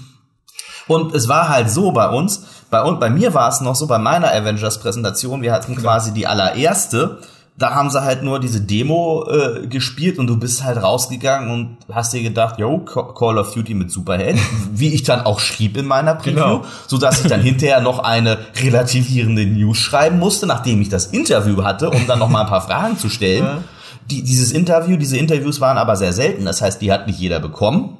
[0.87, 3.99] Und es war halt so bei uns, bei, bei mir war es noch so, bei
[3.99, 7.19] meiner Avengers-Präsentation, wir hatten quasi die allererste,
[7.55, 11.77] da haben sie halt nur diese Demo äh, gespielt und du bist halt rausgegangen und
[11.93, 14.39] hast dir gedacht, yo, Call of Duty mit Superheld,
[14.73, 16.65] wie ich dann auch schrieb in meiner Preview, genau.
[16.87, 21.63] so dass ich dann hinterher noch eine relativierende News schreiben musste, nachdem ich das Interview
[21.63, 23.43] hatte, um dann noch mal ein paar Fragen zu stellen.
[23.53, 23.63] Ja.
[24.09, 27.39] Die, dieses Interview, diese Interviews waren aber sehr selten, das heißt, die hat nicht jeder
[27.39, 27.97] bekommen.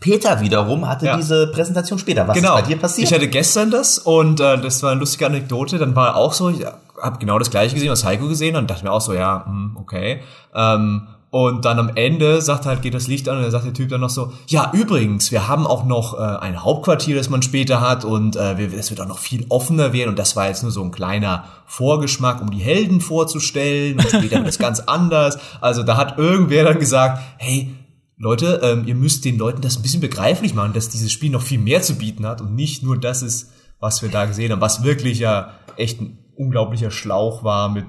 [0.00, 1.16] Peter wiederum hatte ja.
[1.16, 2.26] diese Präsentation später.
[2.26, 2.56] Was genau.
[2.56, 3.08] ist bei dir passiert?
[3.08, 5.78] Ich hatte gestern das und äh, das war eine lustige Anekdote.
[5.78, 8.70] Dann war auch so, ja, habe genau das gleiche gesehen, was Heiko gesehen hat und
[8.70, 10.20] dachte mir auch so, ja, hm, okay.
[10.54, 13.74] Ähm, und dann am Ende sagt halt, geht das Licht an und dann sagt der
[13.74, 17.42] Typ dann noch so, ja, übrigens, wir haben auch noch äh, ein Hauptquartier, das man
[17.42, 20.62] später hat und äh, es wird auch noch viel offener werden und das war jetzt
[20.62, 25.38] nur so ein kleiner Vorgeschmack, um die Helden vorzustellen und später wird das ganz anders.
[25.60, 27.74] Also da hat irgendwer dann gesagt, hey,
[28.16, 31.42] Leute, ähm, ihr müsst den Leuten das ein bisschen begreiflich machen, dass dieses Spiel noch
[31.42, 34.62] viel mehr zu bieten hat und nicht nur das ist, was wir da gesehen haben,
[34.62, 36.00] was wirklich ja echt
[36.38, 37.86] unglaublicher Schlauch war mit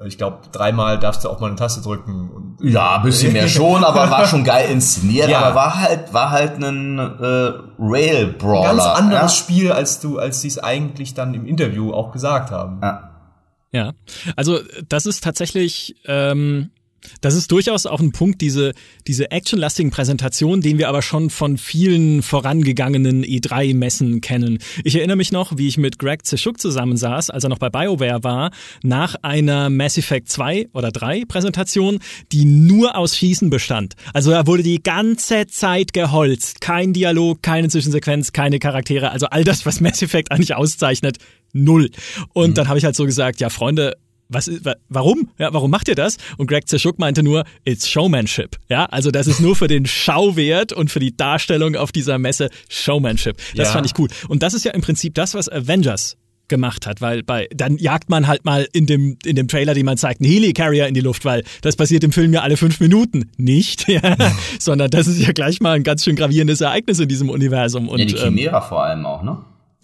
[0.00, 2.56] äh, ich glaube, dreimal darfst du auch mal eine Taste drücken.
[2.60, 5.20] ja, ein bisschen mehr schon, aber war schon geil inszeniert.
[5.30, 5.40] Ja.
[5.40, 8.70] Aber war halt, war halt ein äh, Rail Brawler.
[8.70, 9.44] Ein ganz anderes ja?
[9.44, 12.80] Spiel, als du, als sie es eigentlich dann im Interview auch gesagt haben.
[12.82, 13.06] Ja.
[13.72, 13.92] Ja,
[14.34, 14.58] also
[14.88, 16.70] das ist tatsächlich ähm,
[17.20, 18.72] das ist durchaus auch ein Punkt, diese,
[19.06, 24.58] diese actionlastigen Präsentationen, den wir aber schon von vielen vorangegangenen E3-Messen kennen.
[24.84, 28.24] Ich erinnere mich noch, wie ich mit Greg Zeschuk zusammensaß, als er noch bei BioWare
[28.24, 28.50] war,
[28.82, 31.98] nach einer Mass Effect 2 oder 3 Präsentation,
[32.32, 33.94] die nur aus Schießen bestand.
[34.12, 36.60] Also da wurde die ganze Zeit geholzt.
[36.60, 39.10] Kein Dialog, keine Zwischensequenz, keine Charaktere.
[39.10, 41.18] Also all das, was Mass Effect eigentlich auszeichnet,
[41.52, 41.90] null.
[42.32, 42.54] Und mhm.
[42.54, 43.96] dann habe ich halt so gesagt, ja Freunde,
[44.30, 45.28] was ist, warum?
[45.38, 46.16] Ja, warum macht ihr das?
[46.38, 48.56] Und Greg Zeschuk meinte nur, it's Showmanship.
[48.68, 52.48] Ja, also das ist nur für den Schauwert und für die Darstellung auf dieser Messe
[52.68, 53.36] Showmanship.
[53.56, 53.72] Das ja.
[53.72, 54.08] fand ich cool.
[54.28, 56.16] Und das ist ja im Prinzip das, was Avengers
[56.50, 59.86] gemacht hat, weil bei dann jagt man halt mal in dem in dem Trailer, den
[59.86, 62.80] man zeigt, einen Helicarrier in die Luft, weil das passiert im Film ja alle fünf
[62.80, 64.16] Minuten, nicht, ja,
[64.58, 67.88] sondern das ist ja gleich mal ein ganz schön gravierendes Ereignis in diesem Universum.
[67.88, 69.38] Und, ja, die Chimera ähm, vor allem auch, ne?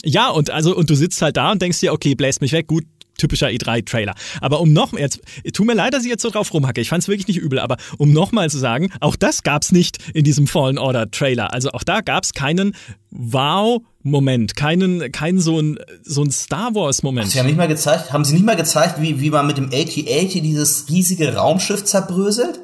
[0.04, 2.66] Ja, und also und du sitzt halt da und denkst dir, okay, bläst mich weg,
[2.66, 2.84] gut,
[3.16, 4.14] typischer E3-Trailer.
[4.40, 5.20] Aber um noch, jetzt,
[5.52, 7.58] tut mir leid, dass ich jetzt so drauf rumhacke, ich fand es wirklich nicht übel,
[7.58, 11.52] aber um nochmal zu sagen, auch das gab's nicht in diesem Fallen Order-Trailer.
[11.52, 12.74] Also auch da gab's keinen
[13.10, 17.30] Wow-Moment, keinen, keinen so ein, so ein Star Wars-Moment.
[17.30, 19.66] Sie haben nicht mal gezeigt, haben sie nicht mal gezeigt, wie, wie man mit dem
[19.66, 22.60] AT-80 dieses riesige Raumschiff zerbröselt?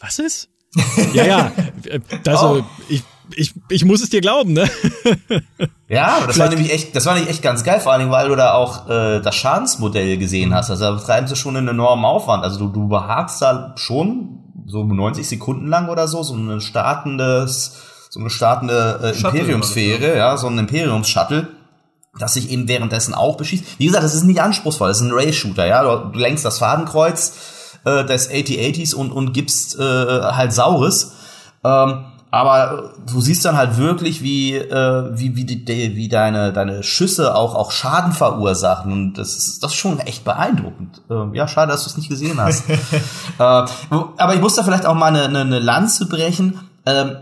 [0.00, 0.48] Was ist?
[1.14, 1.52] ja, ja,
[2.24, 2.62] das, oh.
[2.88, 3.02] ich,
[3.36, 4.68] ich, ich muss es dir glauben, ne?
[5.88, 8.28] ja, das war nämlich echt, das war nämlich echt ganz geil, vor allen Dingen, weil
[8.28, 10.70] du da auch äh, das Schadensmodell gesehen hast.
[10.70, 12.44] Also da betreiben sie schon einen enormen Aufwand.
[12.44, 17.76] Also du, du behagst da schon so 90 Sekunden lang oder so, so ein startendes,
[18.10, 21.48] so eine startende äh, Imperiumsphäre, ja, so ein Imperiums-Shuttle
[22.18, 23.78] das sich eben währenddessen auch beschießt.
[23.78, 25.82] Wie gesagt, das ist nicht anspruchsvoll, das ist ein Ray-Shooter, ja.
[25.82, 27.34] Du, du lenkst das Fadenkreuz
[27.84, 31.12] äh, des AT-80s und, und gibst äh, halt Saures.
[31.64, 36.82] Ähm, aber du siehst dann halt wirklich, wie, äh, wie, wie, die, wie deine, deine
[36.82, 38.92] Schüsse auch, auch Schaden verursachen.
[38.92, 41.00] Und das ist, das ist schon echt beeindruckend.
[41.08, 42.68] Äh, ja, schade, dass du es nicht gesehen hast.
[42.70, 42.74] äh,
[43.38, 46.60] aber ich muss da vielleicht auch mal eine, eine, eine Lanze brechen.
[46.84, 47.16] Ähm,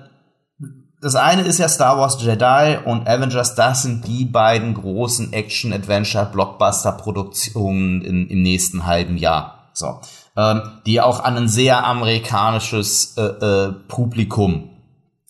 [1.01, 8.03] das eine ist ja Star Wars Jedi und Avengers, das sind die beiden großen Action-Adventure-Blockbuster-Produktionen
[8.03, 9.69] im nächsten halben Jahr.
[9.73, 10.01] So.
[10.37, 14.71] Ähm, die auch an ein sehr amerikanisches äh, äh, Publikum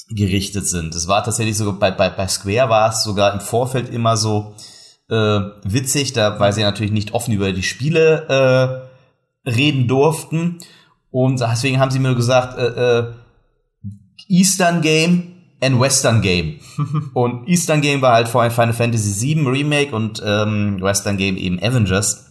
[0.09, 0.95] gerichtet sind.
[0.95, 4.55] Es war tatsächlich sogar bei, bei, bei Square war es sogar im Vorfeld immer so
[5.09, 8.88] äh, witzig, da weil sie natürlich nicht offen über die Spiele
[9.45, 10.59] äh, reden durften.
[11.11, 13.12] Und deswegen haben sie mir gesagt, äh, äh,
[14.29, 16.61] Eastern Game and Western Game.
[17.14, 21.59] und Eastern Game war halt vorhin Final Fantasy VII Remake und ähm, Western Game eben
[21.59, 22.31] Avengers.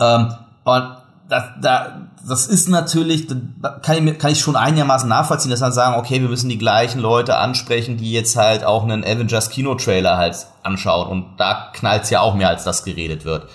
[0.00, 0.32] Ähm,
[0.64, 0.96] und
[1.28, 5.72] da, da, das ist natürlich, da kann ich, kann ich schon einigermaßen nachvollziehen, dass man
[5.72, 10.16] sagen, okay, wir müssen die gleichen Leute ansprechen, die jetzt halt auch einen Avengers Kino-Trailer
[10.16, 11.08] halt anschauen.
[11.08, 13.48] Und da knallt's ja auch mehr, als das geredet wird.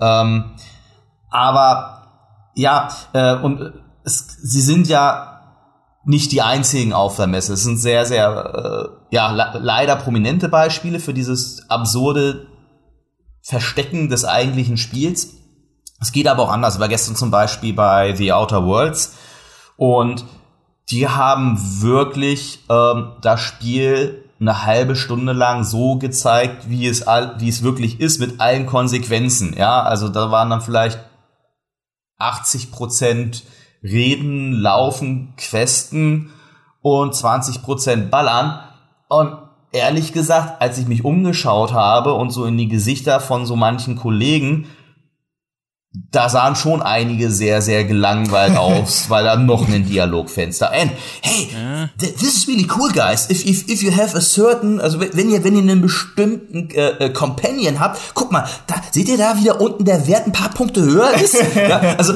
[0.00, 0.52] Ähm,
[1.30, 2.00] aber
[2.54, 3.72] ja, äh, und
[4.04, 5.30] es, sie sind ja
[6.04, 7.52] nicht die einzigen auf der Messe.
[7.52, 12.46] Es sind sehr, sehr, äh, ja, leider prominente Beispiele für dieses absurde
[13.42, 15.39] Verstecken des eigentlichen Spiels.
[16.00, 16.74] Es geht aber auch anders.
[16.74, 19.16] Ich war gestern zum Beispiel bei The Outer Worlds
[19.76, 20.24] und
[20.90, 27.38] die haben wirklich ähm, das Spiel eine halbe Stunde lang so gezeigt, wie es all,
[27.38, 29.54] wie es wirklich ist, mit allen Konsequenzen.
[29.56, 30.98] Ja, also da waren dann vielleicht
[32.18, 33.44] 80 Prozent
[33.82, 36.30] Reden, Laufen, Questen
[36.80, 38.60] und 20 Prozent Ballern.
[39.08, 39.36] Und
[39.72, 43.96] ehrlich gesagt, als ich mich umgeschaut habe und so in die Gesichter von so manchen
[43.96, 44.66] Kollegen,
[45.92, 50.70] da sahen schon einige sehr, sehr gelangweilt aus, weil da noch ein Dialogfenster.
[50.72, 51.88] And hey, ja.
[51.98, 53.28] this is really cool, guys.
[53.28, 57.06] If, if, if you have a certain, also wenn ihr, wenn ihr einen bestimmten äh,
[57.06, 60.50] äh, Companion habt, guck mal, da seht ihr da wieder unten der Wert ein paar
[60.50, 61.34] Punkte höher ist.
[61.56, 62.14] ja, also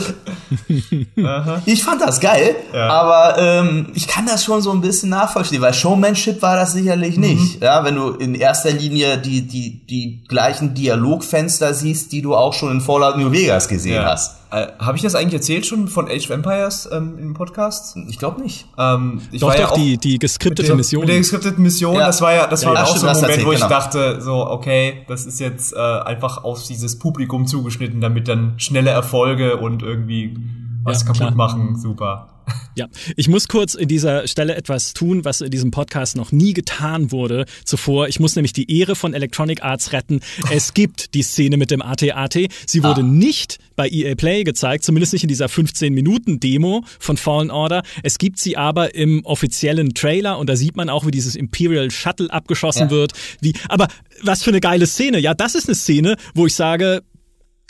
[1.67, 2.89] ich fand das geil, ja.
[2.89, 7.17] aber ähm, ich kann das schon so ein bisschen nachvollziehen, weil Showmanship war das sicherlich
[7.17, 7.57] nicht.
[7.57, 7.63] Mhm.
[7.63, 12.53] Ja, wenn du in erster Linie die die die gleichen Dialogfenster siehst, die du auch
[12.53, 14.11] schon in Fallout New Vegas Empires gesehen ja.
[14.11, 14.41] hast.
[14.51, 17.97] Äh, Habe ich das eigentlich erzählt schon von Age of Empires ähm, im Podcast?
[18.09, 18.67] Ich glaube nicht.
[18.79, 21.01] Ähm, ich doch, war doch, ja die, die geskriptete der, Mission.
[21.01, 22.07] Mit der geskripteten Mission, ja.
[22.07, 23.69] das war ja, das ja, war ja, auch so ein Moment, erzählt, wo ich genau.
[23.69, 28.91] dachte, so, okay, das ist jetzt äh, einfach auf dieses Publikum zugeschnitten, damit dann schnelle
[28.91, 30.37] Erfolge und irgendwie
[30.83, 31.35] was kaputt klar.
[31.35, 32.29] machen, super.
[32.77, 36.53] Ja, ich muss kurz in dieser Stelle etwas tun, was in diesem Podcast noch nie
[36.55, 38.09] getan wurde zuvor.
[38.09, 40.21] Ich muss nämlich die Ehre von Electronic Arts retten.
[40.51, 42.37] Es gibt die Szene mit dem AT-AT.
[42.67, 43.05] Sie wurde ah.
[43.05, 47.83] nicht bei EA Play gezeigt, zumindest nicht in dieser 15-Minuten-Demo von Fallen Order.
[48.03, 51.91] Es gibt sie aber im offiziellen Trailer und da sieht man auch, wie dieses Imperial
[51.91, 52.91] Shuttle abgeschossen ja.
[52.91, 53.13] wird.
[53.41, 53.89] Wie, aber
[54.23, 55.19] was für eine geile Szene.
[55.19, 57.03] Ja, das ist eine Szene, wo ich sage,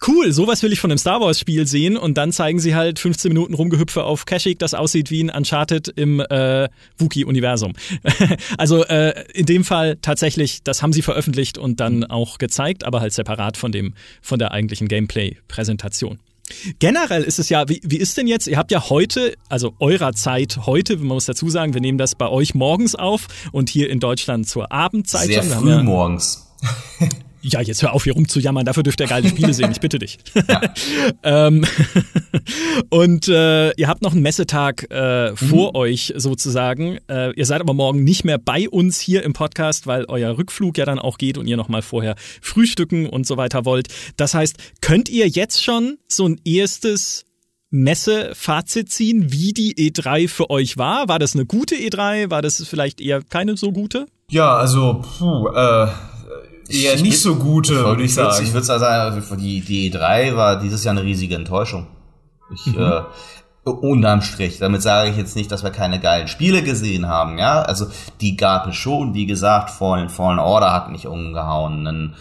[0.07, 2.99] cool, sowas will ich von einem Star Wars Spiel sehen und dann zeigen sie halt
[2.99, 7.73] 15 Minuten Rumgehüpfe auf Kashyyyk, das aussieht wie ein Uncharted im äh, Wookie-Universum.
[8.59, 13.01] also äh, in dem Fall tatsächlich, das haben sie veröffentlicht und dann auch gezeigt, aber
[13.01, 16.19] halt separat von dem, von der eigentlichen Gameplay-Präsentation.
[16.79, 20.13] Generell ist es ja, wie, wie ist denn jetzt, ihr habt ja heute, also eurer
[20.13, 23.89] Zeit heute, man muss dazu sagen, wir nehmen das bei euch morgens auf und hier
[23.89, 25.27] in Deutschland zur Abendzeit.
[25.27, 26.47] Sehr früh ja, morgens.
[27.47, 28.65] Ja, jetzt hör auf, hier rumzujammern.
[28.65, 29.71] Dafür dürft ihr geile Spiele sehen.
[29.71, 30.19] Ich bitte dich.
[31.23, 31.65] ähm,
[32.89, 35.77] und äh, ihr habt noch einen Messetag äh, vor mhm.
[35.77, 36.99] euch sozusagen.
[37.09, 40.79] Äh, ihr seid aber morgen nicht mehr bei uns hier im Podcast, weil euer Rückflug
[40.79, 43.89] ja dann auch geht und ihr noch mal vorher frühstücken und so weiter wollt.
[44.17, 47.27] Das heißt, könnt ihr jetzt schon so ein erstes
[47.69, 51.09] Messe-Fazit ziehen, wie die E3 für euch war?
[51.09, 52.31] War das eine gute E3?
[52.31, 54.07] War das vielleicht eher keine so gute?
[54.31, 55.89] Ja, also puh, äh,
[56.69, 58.45] eher nicht so gute, würde ich sagen.
[58.45, 61.87] Ich würde sagen, also die, die E3 war dieses Jahr eine riesige Enttäuschung.
[62.53, 62.81] Ich, mhm.
[62.81, 63.03] äh,
[63.71, 64.59] unterm Strich.
[64.59, 67.63] Damit sage ich jetzt nicht, dass wir keine geilen Spiele gesehen haben, ja.
[67.63, 67.87] Also
[68.21, 71.87] die gab es schon, wie gesagt, Fallen, Fallen Order hat mich umgehauen.
[71.87, 72.15] Einen,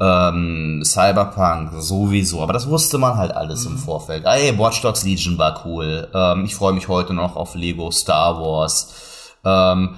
[0.00, 3.72] ähm, Cyberpunk sowieso, aber das wusste man halt alles mhm.
[3.72, 4.24] im Vorfeld.
[4.24, 6.08] Ey, Watch Dogs Legion war cool.
[6.14, 9.36] Ähm, ich freue mich heute noch auf Lego Star Wars.
[9.44, 9.96] Ähm,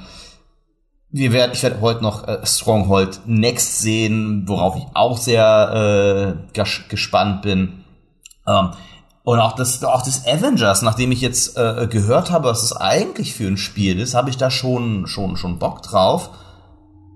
[1.12, 6.60] wir werden, ich werde heute noch äh, Stronghold Next sehen, worauf ich auch sehr äh,
[6.88, 7.84] gespannt bin.
[8.46, 8.70] Ähm,
[9.24, 13.34] und auch das, auch das Avengers, nachdem ich jetzt äh, gehört habe, was es eigentlich
[13.34, 16.30] für ein Spiel ist, habe ich da schon, schon, schon Bock drauf.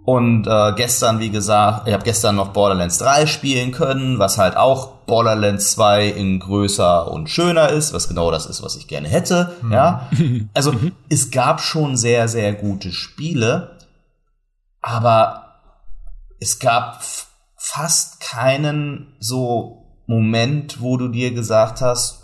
[0.05, 4.57] Und äh, gestern, wie gesagt, ich habe gestern noch Borderlands 3 spielen können, was halt
[4.57, 9.09] auch Borderlands 2 in größer und schöner ist, was genau das ist, was ich gerne
[9.09, 9.57] hätte.
[9.63, 9.73] Mhm.
[9.73, 10.09] Ja,
[10.55, 10.75] also
[11.09, 13.76] es gab schon sehr, sehr gute Spiele
[14.87, 15.57] aber
[16.39, 17.03] es gab
[17.57, 22.23] fast keinen so Moment, wo du dir gesagt hast,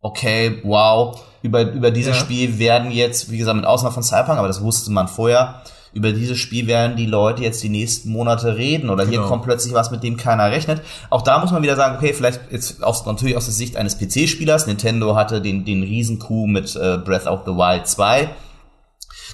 [0.00, 2.20] okay, wow, über, über dieses ja.
[2.20, 6.12] Spiel werden jetzt, wie gesagt, mit Ausnahme von Cyberpunk, aber das wusste man vorher, über
[6.12, 9.22] dieses Spiel werden die Leute jetzt die nächsten Monate reden oder genau.
[9.22, 10.82] hier kommt plötzlich was, mit dem keiner rechnet.
[11.10, 13.98] Auch da muss man wieder sagen, okay, vielleicht jetzt aus, natürlich aus der Sicht eines
[13.98, 14.68] PC-Spielers.
[14.68, 18.30] Nintendo hatte den, den Riesen-Coup mit äh, Breath of the Wild 2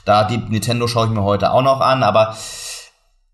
[0.07, 2.35] da die Nintendo schaue ich mir heute auch noch an, aber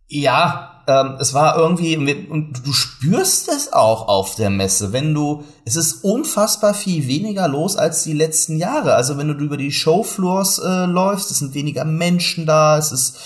[0.09, 5.45] ja, ähm, es war irgendwie, und du spürst es auch auf der Messe, wenn du,
[5.65, 8.95] es ist unfassbar viel weniger los als die letzten Jahre.
[8.95, 13.17] Also wenn du über die Showfloors äh, läufst, es sind weniger Menschen da, es ist,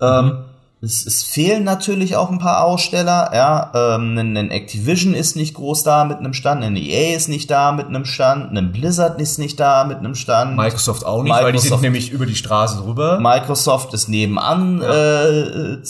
[0.00, 0.44] ähm, mhm.
[0.84, 3.70] Es, es fehlen natürlich auch ein paar Aussteller, ja.
[3.72, 7.48] Ähm, ein, ein Activision ist nicht groß da mit einem Stand, ein EA ist nicht
[7.52, 10.56] da mit einem Stand, ein Blizzard ist nicht da mit einem Stand.
[10.56, 13.20] Microsoft auch nicht, Microsoft, weil die sind nämlich über die Straße rüber.
[13.20, 15.24] Microsoft ist nebenan, ja.
[15.24, 15.82] äh,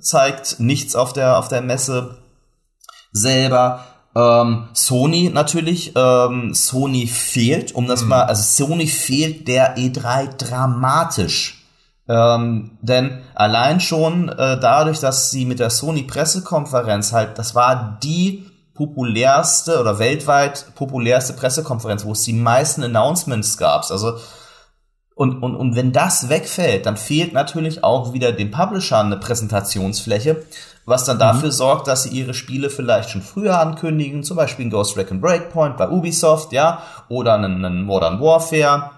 [0.00, 2.16] zeigt nichts auf der, auf der Messe
[3.10, 3.84] selber.
[4.14, 8.10] Ähm, Sony natürlich, ähm, Sony fehlt, um das mhm.
[8.10, 11.59] mal, also Sony fehlt der E3 dramatisch.
[12.10, 18.00] Ähm, denn allein schon äh, dadurch, dass sie mit der Sony Pressekonferenz halt, das war
[18.02, 23.88] die populärste oder weltweit populärste Pressekonferenz, wo es die meisten Announcements gab.
[23.88, 24.18] Also
[25.14, 30.44] und, und, und wenn das wegfällt, dann fehlt natürlich auch wieder den Publishern eine Präsentationsfläche,
[30.86, 31.20] was dann mhm.
[31.20, 35.20] dafür sorgt, dass sie ihre Spiele vielleicht schon früher ankündigen, zum Beispiel ein Ghost Recon
[35.20, 38.90] Breakpoint bei Ubisoft, ja, oder einen, einen Modern Warfare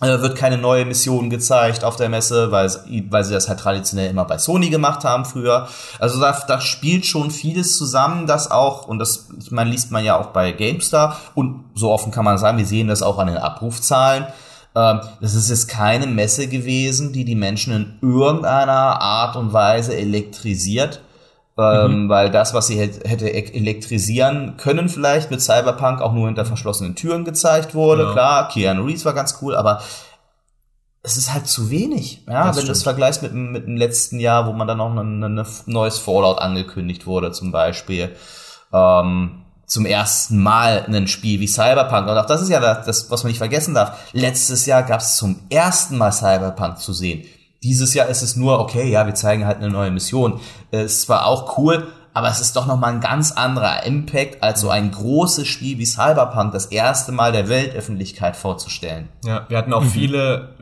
[0.00, 2.70] wird keine neue Mission gezeigt auf der Messe, weil,
[3.10, 5.68] weil sie das halt traditionell immer bei Sony gemacht haben früher.
[5.98, 10.18] Also da, da spielt schon vieles zusammen, das auch, und das meine, liest man ja
[10.18, 13.36] auch bei GameStar, und so offen kann man sagen, wir sehen das auch an den
[13.36, 14.26] Abrufzahlen.
[14.74, 19.94] Ähm, das ist jetzt keine Messe gewesen, die die Menschen in irgendeiner Art und Weise
[19.94, 21.02] elektrisiert
[21.60, 22.08] ähm, mhm.
[22.08, 26.94] weil das, was sie hätte e-, elektrisieren können, vielleicht mit Cyberpunk auch nur hinter verschlossenen
[26.94, 28.04] Türen gezeigt wurde.
[28.04, 28.12] Ja.
[28.12, 29.80] Klar, Keanu Reeves war ganz cool, aber
[31.02, 32.24] es ist halt zu wenig.
[32.26, 34.94] Ja, das wenn du es vergleichst mit, mit dem letzten Jahr, wo man dann noch
[34.94, 38.14] ein, ein neues Fallout angekündigt wurde, zum Beispiel.
[38.72, 42.08] Ähm, zum ersten Mal ein Spiel wie Cyberpunk.
[42.08, 43.98] Und auch das ist ja das, was man nicht vergessen darf.
[44.12, 47.24] Letztes Jahr gab es zum ersten Mal Cyberpunk zu sehen.
[47.62, 50.40] Dieses Jahr ist es nur, okay, ja, wir zeigen halt eine neue Mission.
[50.70, 54.70] Es war auch cool, aber es ist doch nochmal ein ganz anderer Impact, als so
[54.70, 59.08] ein großes Spiel wie Cyberpunk das erste Mal der Weltöffentlichkeit vorzustellen.
[59.24, 59.90] Ja, wir hatten auch mhm.
[59.90, 60.56] viele,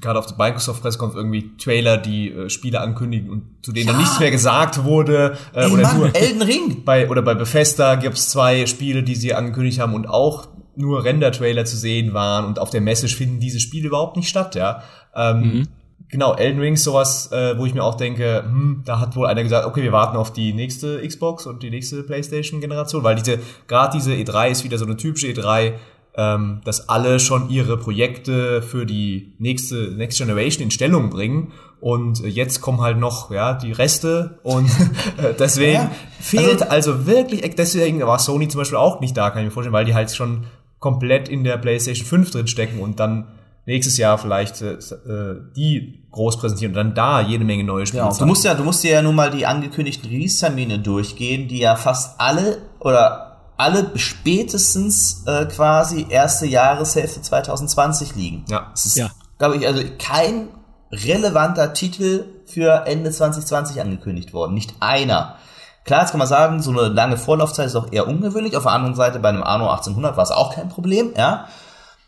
[0.00, 3.92] gerade auf der Microsoft Pressconf irgendwie Trailer, die äh, Spiele ankündigen und zu denen ja.
[3.92, 5.36] dann nichts mehr gesagt wurde.
[5.54, 6.84] Äh, Ey, oder Mann, nur Elden Ring.
[6.84, 11.04] Bei, oder bei Bethesda gibt es zwei Spiele, die sie angekündigt haben und auch nur
[11.04, 14.82] Render-Trailer zu sehen waren und auf der Messe finden diese Spiele überhaupt nicht statt, ja.
[15.14, 15.68] Ähm, mhm
[16.12, 19.42] genau, Elden Ring sowas, äh, wo ich mir auch denke, hm, da hat wohl einer
[19.42, 23.98] gesagt, okay, wir warten auf die nächste Xbox und die nächste PlayStation-Generation, weil diese, gerade
[23.98, 25.72] diese E3 ist wieder so eine typische E3,
[26.14, 32.20] ähm, dass alle schon ihre Projekte für die nächste Next Generation in Stellung bringen und
[32.20, 34.68] jetzt kommen halt noch ja die Reste und
[35.16, 39.30] äh, deswegen ja, fehlt also, also wirklich deswegen war Sony zum Beispiel auch nicht da
[39.30, 40.44] kann ich mir vorstellen weil die halt schon
[40.80, 43.26] komplett in der PlayStation 5 drin stecken und dann
[43.66, 48.02] nächstes Jahr vielleicht äh, äh, die groß präsentieren und dann da jede Menge neue Spiele.
[48.02, 51.58] Ja, du musst ja, du musst dir ja nun mal die angekündigten Release-Termine durchgehen, die
[51.58, 58.44] ja fast alle oder alle spätestens äh, quasi erste Jahreshälfte 2020 liegen.
[58.48, 58.70] Ja.
[58.74, 59.10] Es ist, Ja.
[59.38, 60.48] glaube ich, also kein
[60.90, 64.54] relevanter Titel für Ende 2020 angekündigt worden.
[64.54, 65.36] Nicht einer.
[65.84, 68.56] Klar, jetzt kann man sagen, so eine lange Vorlaufzeit ist auch eher ungewöhnlich.
[68.56, 71.46] Auf der anderen Seite bei einem Anno 1800 war es auch kein Problem, ja.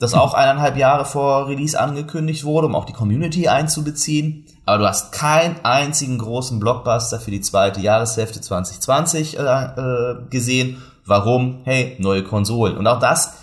[0.01, 4.45] Das auch eineinhalb Jahre vor Release angekündigt wurde, um auch die Community einzubeziehen.
[4.67, 10.83] Aber du hast keinen einzigen großen Blockbuster für die zweite Jahreshälfte 2020 äh, äh, gesehen.
[11.07, 11.61] Warum?
[11.65, 12.77] Hey, neue Konsolen.
[12.77, 13.35] Und auch das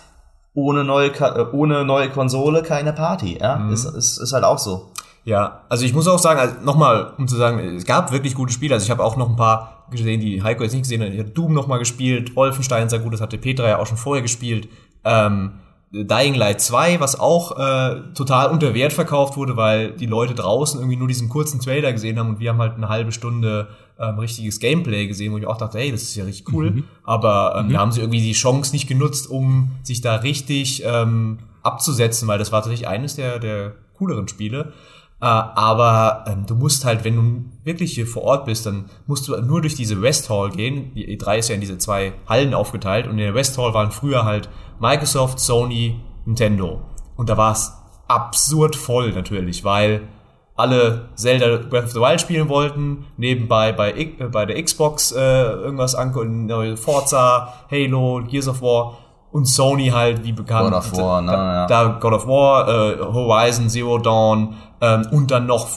[0.53, 3.37] ohne neue, äh, ohne neue Konsole keine Party.
[3.39, 3.69] Ja?
[3.69, 4.91] Ist, ist, ist halt auch so.
[5.23, 8.51] Ja, also ich muss auch sagen, also nochmal, um zu sagen, es gab wirklich gute
[8.51, 8.73] Spiele.
[8.73, 11.09] Also ich habe auch noch ein paar gesehen, die Heiko jetzt nicht gesehen hat.
[11.09, 13.97] Ich habe Doom noch mal gespielt, Wolfenstein sehr gut, das hatte Petra ja auch schon
[13.97, 14.67] vorher gespielt.
[15.03, 15.59] Ähm,
[15.93, 20.79] Dying Light 2, was auch äh, total unter Wert verkauft wurde, weil die Leute draußen
[20.79, 23.67] irgendwie nur diesen kurzen Trailer gesehen haben und wir haben halt eine halbe Stunde
[23.99, 26.83] ähm, richtiges Gameplay gesehen, wo ich auch dachte, hey, das ist ja richtig cool.
[27.03, 31.39] Aber ähm, da haben sie irgendwie die Chance nicht genutzt, um sich da richtig ähm,
[31.61, 34.71] abzusetzen, weil das war tatsächlich eines der, der cooleren Spiele.
[35.21, 39.27] Äh, aber ähm, du musst halt, wenn du wirklich hier vor Ort bist, dann musst
[39.27, 40.93] du nur durch diese West Hall gehen.
[40.95, 43.91] Die E3 ist ja in diese zwei Hallen aufgeteilt und in der West Hall waren
[43.91, 44.49] früher halt
[44.79, 46.81] Microsoft, Sony, Nintendo.
[47.15, 47.71] Und da war es
[48.07, 50.07] absurd voll natürlich, weil
[50.55, 55.19] alle Zelda Breath of the Wild spielen wollten, nebenbei bei, äh, bei der Xbox äh,
[55.19, 58.97] irgendwas angucken, neue Forza, Halo, Gears of War
[59.31, 60.71] und Sony halt, wie bekannt.
[60.71, 61.65] God of War, ne, da, ja.
[61.67, 65.67] da God of War, äh, Horizon, Zero Dawn ähm, und dann noch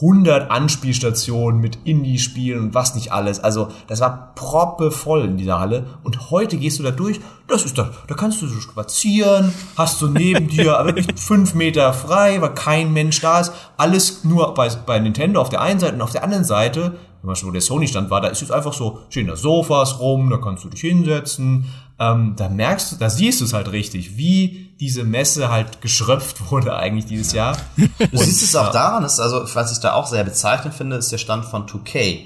[0.00, 3.40] 100 Anspielstationen mit Indie-Spielen und was nicht alles.
[3.40, 5.86] Also das war proppevoll in dieser Halle.
[6.02, 10.00] Und heute gehst du da durch, das ist da, da kannst du so spazieren, hast
[10.00, 13.52] du neben dir wirklich fünf Meter frei, weil kein Mensch da ist.
[13.76, 17.28] Alles nur bei, bei Nintendo auf der einen Seite und auf der anderen Seite, zum
[17.28, 20.38] Beispiel wo der Sony-Stand war, da ist jetzt einfach so, stehen da Sofas rum, da
[20.38, 21.66] kannst du dich hinsetzen.
[21.98, 26.50] Ähm, da merkst du, da siehst du es halt richtig, wie diese Messe halt geschröpft
[26.50, 27.56] wurde eigentlich dieses Jahr.
[28.10, 31.12] Du siehst es auch daran, dass, also, was ich da auch sehr bezeichnend finde, ist
[31.12, 32.18] der Stand von 2K.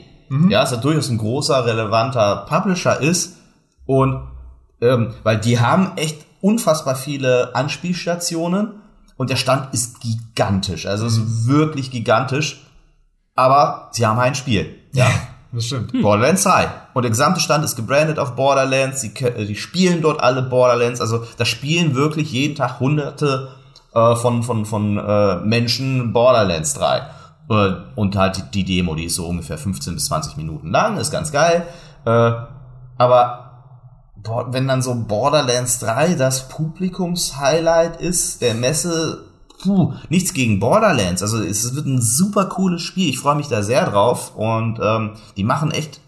[0.48, 3.36] Ja, dass er durchaus ein großer, relevanter Publisher ist.
[3.84, 4.26] Und,
[4.80, 8.80] ähm, weil die haben echt unfassbar viele Anspielstationen
[9.18, 10.86] und der Stand ist gigantisch.
[10.86, 12.66] Also, es ist wirklich gigantisch.
[13.34, 14.76] Aber sie haben ein Spiel.
[14.94, 15.10] Ja.
[15.56, 16.02] Das stimmt.
[16.02, 16.68] Borderlands 2.
[16.92, 19.00] Und der gesamte Stand ist gebrandet auf Borderlands.
[19.00, 21.00] Die, die spielen dort alle Borderlands.
[21.00, 23.48] Also da spielen wirklich jeden Tag hunderte
[23.94, 27.06] äh, von, von, von äh, Menschen Borderlands 3.
[27.48, 30.98] Äh, und halt die, die Demo, die ist so ungefähr 15 bis 20 Minuten lang,
[30.98, 31.66] ist ganz geil.
[32.04, 32.32] Äh,
[32.98, 33.62] aber
[34.16, 39.24] boah, wenn dann so Borderlands 3 das Publikumshighlight ist der Messe,
[39.62, 41.22] puh, nichts gegen Borderlands.
[41.22, 43.08] Also es wird ein super cooles Spiel.
[43.08, 44.34] Ich freue mich da sehr drauf.
[44.36, 46.00] Und ähm, die machen echt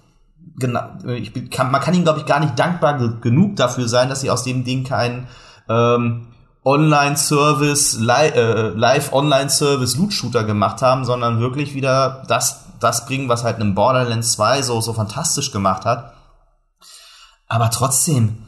[0.56, 3.88] genau, ich bin- kann, man kann ihnen, glaube ich, gar nicht dankbar ge genug dafür
[3.88, 5.28] sein, dass sie aus dem Ding keinen
[5.68, 6.28] ähm,
[6.64, 13.56] Online-Service, Li äh, Live-Online-Service Loot-Shooter gemacht haben, sondern wirklich wieder das, das bringen, was halt
[13.56, 16.12] einem Borderlands 2 so, so fantastisch gemacht hat.
[17.46, 18.38] Aber trotzdem,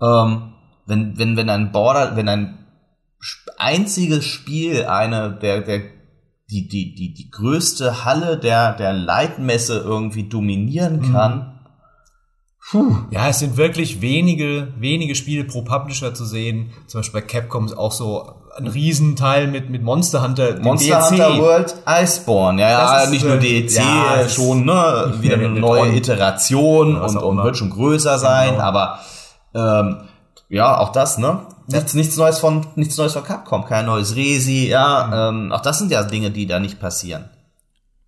[0.00, 0.52] ähm,
[0.86, 2.65] wenn, wenn, wenn ein Border, wenn ein
[3.58, 5.80] einziges Spiel eine der, der
[6.50, 11.58] die, die, die, die größte Halle der, der Leitmesse irgendwie dominieren kann.
[12.70, 12.96] Puh.
[13.10, 16.70] Ja, es sind wirklich wenige, wenige Spiele pro Publisher zu sehen.
[16.86, 20.58] Zum Beispiel bei Capcom ist auch so ein Riesenteil mit, mit Monster Hunter.
[20.60, 21.10] Monster DLC.
[21.10, 25.94] Hunter World Iceborne, ja, ja, nicht nur DLC, ja, äh, schon, ne, wieder eine neue.
[25.94, 28.62] Iteration und, und wird schon größer sein, Genau.
[28.62, 28.98] aber
[29.54, 29.98] ähm,
[30.48, 31.40] ja, auch das, ne?
[31.68, 35.46] Nichts, nichts Neues von nichts Neues von Capcom, kein neues Resi, ja, Mhm.
[35.46, 37.28] ähm, auch das sind ja Dinge, die da nicht passieren.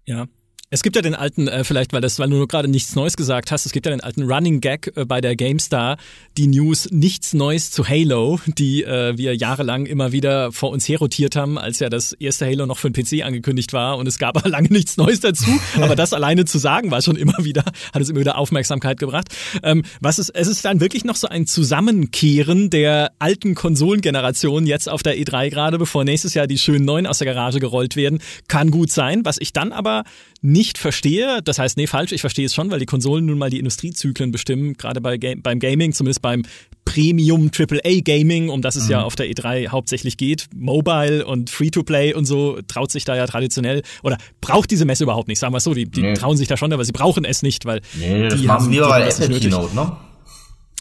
[0.04, 0.26] Ja.
[0.70, 3.50] Es gibt ja den alten, äh, vielleicht, weil das, weil du gerade nichts Neues gesagt
[3.50, 5.96] hast, es gibt ja den alten Running Gag äh, bei der GameStar,
[6.36, 11.36] die News nichts Neues zu Halo, die äh, wir jahrelang immer wieder vor uns herrotiert
[11.36, 14.36] haben, als ja das erste Halo noch für den PC angekündigt war und es gab
[14.36, 15.48] aber lange nichts Neues dazu.
[15.76, 19.28] aber das alleine zu sagen war schon immer wieder, hat es immer wieder Aufmerksamkeit gebracht.
[19.62, 24.90] Ähm, was ist, es ist dann wirklich noch so ein Zusammenkehren der alten Konsolengeneration jetzt
[24.90, 28.18] auf der E3 gerade, bevor nächstes Jahr die schönen neuen aus der Garage gerollt werden,
[28.48, 29.24] kann gut sein.
[29.24, 30.04] Was ich dann aber
[30.42, 33.50] nicht verstehe, das heißt, nee, falsch, ich verstehe es schon, weil die Konsolen nun mal
[33.50, 36.42] die Industriezyklen bestimmen, gerade bei Ga beim Gaming, zumindest beim
[36.84, 42.14] Premium AAA Gaming, um das es ja auf der E3 hauptsächlich geht, Mobile und Free-to-Play
[42.14, 45.58] und so, traut sich da ja traditionell oder braucht diese Messe überhaupt nicht, sagen wir
[45.58, 46.14] es so, die, die Nee.
[46.14, 48.72] trauen sich da schon, aber sie brauchen es nicht, weil Nee, das die machen haben
[48.72, 49.40] lieber die bei nicht Apple.
[49.40, 49.96] Keynote, ne?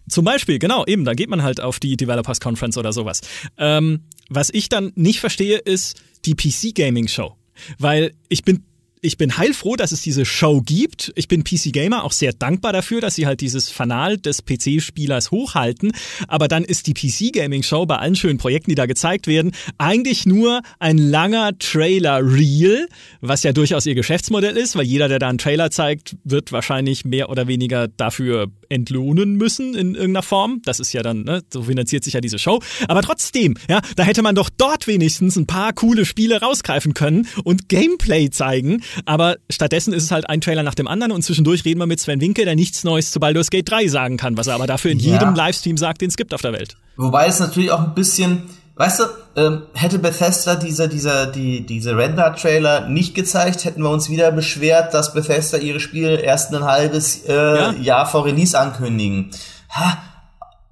[0.09, 3.19] Zum Beispiel, genau, eben, da geht man halt auf die Developers Conference oder sowas.
[3.57, 7.35] Ähm, was ich dann nicht verstehe, ist die PC Gaming Show.
[7.77, 8.63] Weil ich bin
[9.07, 11.13] ich bin heilfroh, dass es diese Show gibt.
[11.15, 15.31] Ich bin PC Gamer auch sehr dankbar dafür, dass sie halt dieses Fanal des PC-Spielers
[15.31, 15.93] hochhalten.
[16.27, 19.53] Aber dann ist die PC Gaming Show bei allen schönen Projekten, die da gezeigt werden,
[19.77, 22.89] eigentlich nur ein langer Trailer-Reel,
[23.21, 27.05] was ja durchaus ihr Geschäftsmodell ist, weil jeder, der da einen Trailer zeigt, wird wahrscheinlich
[27.05, 30.61] mehr oder weniger dafür entlohnen müssen in irgendeiner Form.
[30.65, 32.61] Das ist ja dann, ne, so finanziert sich ja diese Show.
[32.87, 37.27] Aber trotzdem, ja, da hätte man doch dort wenigstens ein paar coole Spiele rausgreifen können
[37.43, 38.83] und Gameplay zeigen.
[39.05, 41.99] Aber stattdessen ist es halt ein Trailer nach dem anderen und zwischendurch reden wir mit
[41.99, 44.91] Sven Winkel, der nichts Neues zu Baldur's Gate 3 sagen kann, was er aber dafür
[44.91, 45.13] in ja.
[45.13, 46.75] jedem Livestream sagt, den es gibt auf der Welt.
[46.95, 48.43] Wobei es natürlich auch ein bisschen,
[48.77, 49.03] weißt du,
[49.35, 54.93] ähm, hätte Bethesda diese, diese, die, diese Render-Trailer nicht gezeigt, hätten wir uns wieder beschwert,
[54.93, 57.71] dass Bethesda ihre Spiele erst ein halbes äh, ja.
[57.73, 59.31] Jahr vor Release ankündigen.
[59.71, 59.97] Ha,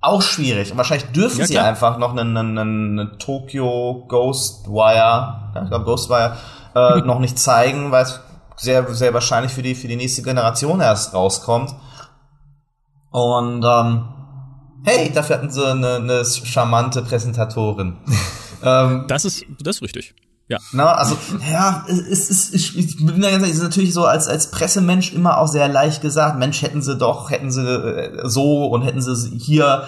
[0.01, 0.71] auch schwierig.
[0.71, 4.95] Und wahrscheinlich dürfen ja, sie einfach noch einen, einen, einen Tokyo Ghostwire,
[5.55, 6.37] ja, ich glaube Ghostwire,
[6.75, 8.19] äh, noch nicht zeigen, weil es
[8.57, 11.73] sehr, sehr wahrscheinlich für die, für die nächste Generation erst rauskommt.
[13.11, 14.09] Und ähm,
[14.83, 17.97] hey, dafür hatten sie eine, eine charmante Präsentatorin.
[18.63, 20.15] ähm, das ist, das ist richtig.
[20.47, 20.59] Ja.
[20.73, 21.17] Na, also,
[21.51, 24.51] ja, es ist, ich, ich bin da ganz ehrlich, es ist natürlich so als, als
[24.51, 28.83] Pressemensch immer auch sehr leicht gesagt, Mensch, hätten sie doch, hätten sie äh, so und
[28.83, 29.87] hätten sie hier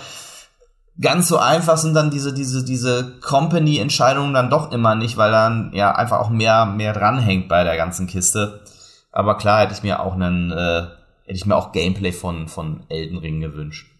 [0.99, 5.71] ganz so einfach sind dann diese, diese, diese Company-Entscheidungen dann doch immer nicht, weil dann
[5.73, 8.61] ja einfach auch mehr, mehr dranhängt bei der ganzen Kiste.
[9.11, 10.87] Aber klar hätte ich mir auch einen, äh,
[11.23, 13.91] hätte ich mir auch Gameplay von, von Elden Ring gewünscht.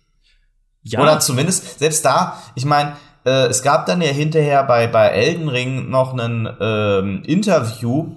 [0.92, 1.02] Ja.
[1.02, 2.94] Oder zumindest, selbst da, ich meine,
[3.26, 8.16] äh, es gab dann ja hinterher bei, bei Elden Ring noch ein ähm, Interview,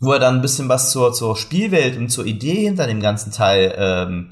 [0.00, 3.32] wo er dann ein bisschen was zur, zur Spielwelt und zur Idee hinter dem ganzen
[3.32, 4.30] Teil ähm,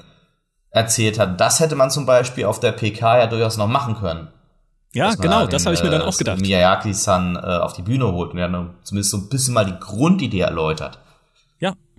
[0.69, 1.39] erzählt hat.
[1.41, 4.29] Das hätte man zum Beispiel auf der PK ja durchaus noch machen können.
[4.93, 6.39] Ja, genau, den, das habe ich mir dann auch gedacht.
[6.39, 8.47] Miyazaki-san äh, auf die Bühne holt und ja
[8.83, 10.99] zumindest so ein bisschen mal die Grundidee erläutert.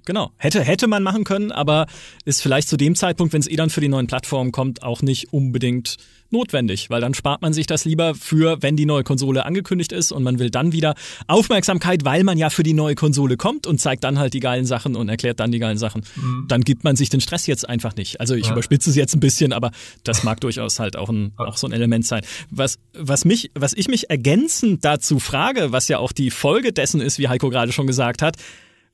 [0.07, 0.33] Genau.
[0.39, 1.87] Hätte, hätte man machen können, aber
[2.25, 5.03] ist vielleicht zu dem Zeitpunkt, wenn es eh dann für die neuen Plattformen kommt, auch
[5.03, 5.97] nicht unbedingt
[6.31, 10.13] notwendig, weil dann spart man sich das lieber für, wenn die neue Konsole angekündigt ist
[10.13, 10.95] und man will dann wieder
[11.27, 14.65] Aufmerksamkeit, weil man ja für die neue Konsole kommt und zeigt dann halt die geilen
[14.65, 16.03] Sachen und erklärt dann die geilen Sachen.
[16.17, 16.47] Mhm.
[16.49, 18.21] Dann gibt man sich den Stress jetzt einfach nicht.
[18.21, 18.53] Also ich ja.
[18.53, 19.71] überspitze es jetzt ein bisschen, aber
[20.05, 22.23] das mag durchaus halt auch, ein, auch so ein Element sein.
[22.51, 27.01] Was, was mich, was ich mich ergänzend dazu frage, was ja auch die Folge dessen
[27.01, 28.37] ist, wie Heiko gerade schon gesagt hat,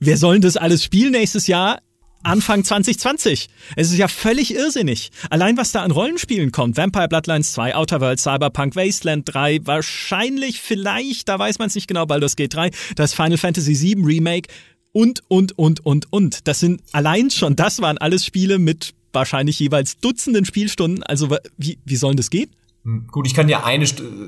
[0.04, 1.80] wer soll denn das alles spielen nächstes Jahr?
[2.24, 3.48] Anfang 2020.
[3.74, 5.10] Es ist ja völlig irrsinnig.
[5.30, 6.76] Allein was da an Rollenspielen kommt.
[6.76, 11.88] Vampire Bloodlines 2, Outer Worlds, Cyberpunk, Wasteland 3, wahrscheinlich, vielleicht, da weiß man es nicht
[11.88, 14.48] genau, Baldur's Gate 3, das Final Fantasy 7 Remake
[14.92, 16.46] und, und, und, und, und.
[16.46, 21.02] Das sind allein schon, das waren alles Spiele mit wahrscheinlich jeweils Dutzenden Spielstunden.
[21.02, 22.50] Also wie, wie sollen das gehen?
[22.84, 23.84] Hm, gut, ich kann ja eine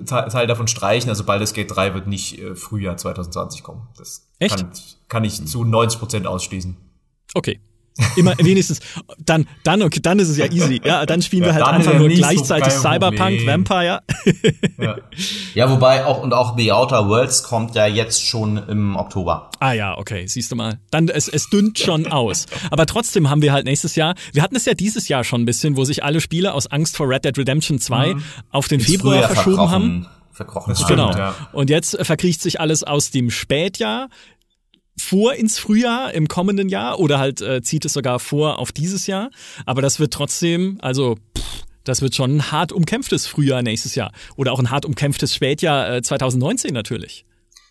[0.07, 3.89] Teil davon streichen, also Baldur's Gate 3 wird nicht äh, Frühjahr 2020 kommen.
[3.97, 4.57] Das Echt?
[4.57, 4.71] Kann,
[5.09, 6.77] kann ich zu 90 Prozent ausschließen.
[7.35, 7.61] Okay,
[8.17, 8.81] Immer wenigstens.
[9.19, 10.81] Dann, dann, okay, dann ist es ja easy.
[10.85, 13.47] Ja, dann spielen ja, wir halt einfach nur gleichzeitig so Cyberpunk, Problem.
[13.47, 14.03] Vampire.
[14.79, 14.97] ja.
[15.55, 19.51] ja, wobei auch und auch The Outer Worlds kommt ja jetzt schon im Oktober.
[19.61, 20.81] Ah ja, okay, siehst du mal.
[20.91, 22.47] Dann es, es dünnt schon aus.
[22.71, 24.15] Aber trotzdem haben wir halt nächstes Jahr.
[24.33, 26.97] Wir hatten es ja dieses Jahr schon ein bisschen, wo sich alle Spiele aus Angst
[26.97, 28.23] vor Red Dead Redemption 2 mhm.
[28.51, 30.75] auf den Ins Februar verschoben haben verkrochen.
[30.89, 31.13] Genau.
[31.13, 31.35] Ja.
[31.53, 34.09] Und jetzt verkriecht sich alles aus dem Spätjahr
[34.97, 39.07] vor ins Frühjahr im kommenden Jahr oder halt äh, zieht es sogar vor auf dieses
[39.07, 39.31] Jahr.
[39.67, 44.13] Aber das wird trotzdem, also pff, das wird schon ein hart umkämpftes Frühjahr nächstes Jahr
[44.37, 47.27] oder auch ein hart umkämpftes Spätjahr äh, 2019 natürlich.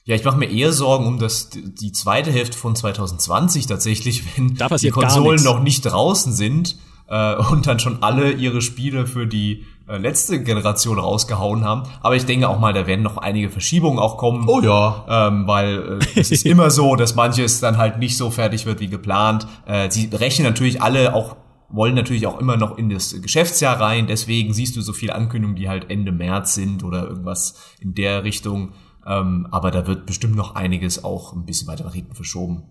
[0.06, 4.58] Ja, ich mache mir eher Sorgen um das die zweite Hälfte von 2020 tatsächlich, wenn
[4.80, 9.66] die Konsolen noch nicht draußen sind äh, und dann schon alle ihre Spiele für die
[9.88, 11.84] äh, letzte Generation rausgehauen haben.
[12.02, 14.48] Aber ich denke auch mal, da werden noch einige Verschiebungen auch kommen.
[14.48, 15.28] Oh ja.
[15.28, 18.80] Ähm, weil äh, es ist immer so, dass manches dann halt nicht so fertig wird
[18.80, 19.48] wie geplant.
[19.66, 21.36] Äh, sie rechnen natürlich alle auch
[21.70, 24.06] wollen natürlich auch immer noch in das Geschäftsjahr rein.
[24.06, 28.24] Deswegen siehst du so viele Ankündigungen, die halt Ende März sind oder irgendwas in der
[28.24, 28.74] Richtung.
[29.08, 32.64] Ähm, aber da wird bestimmt noch einiges auch ein bisschen weiter nach hinten verschoben.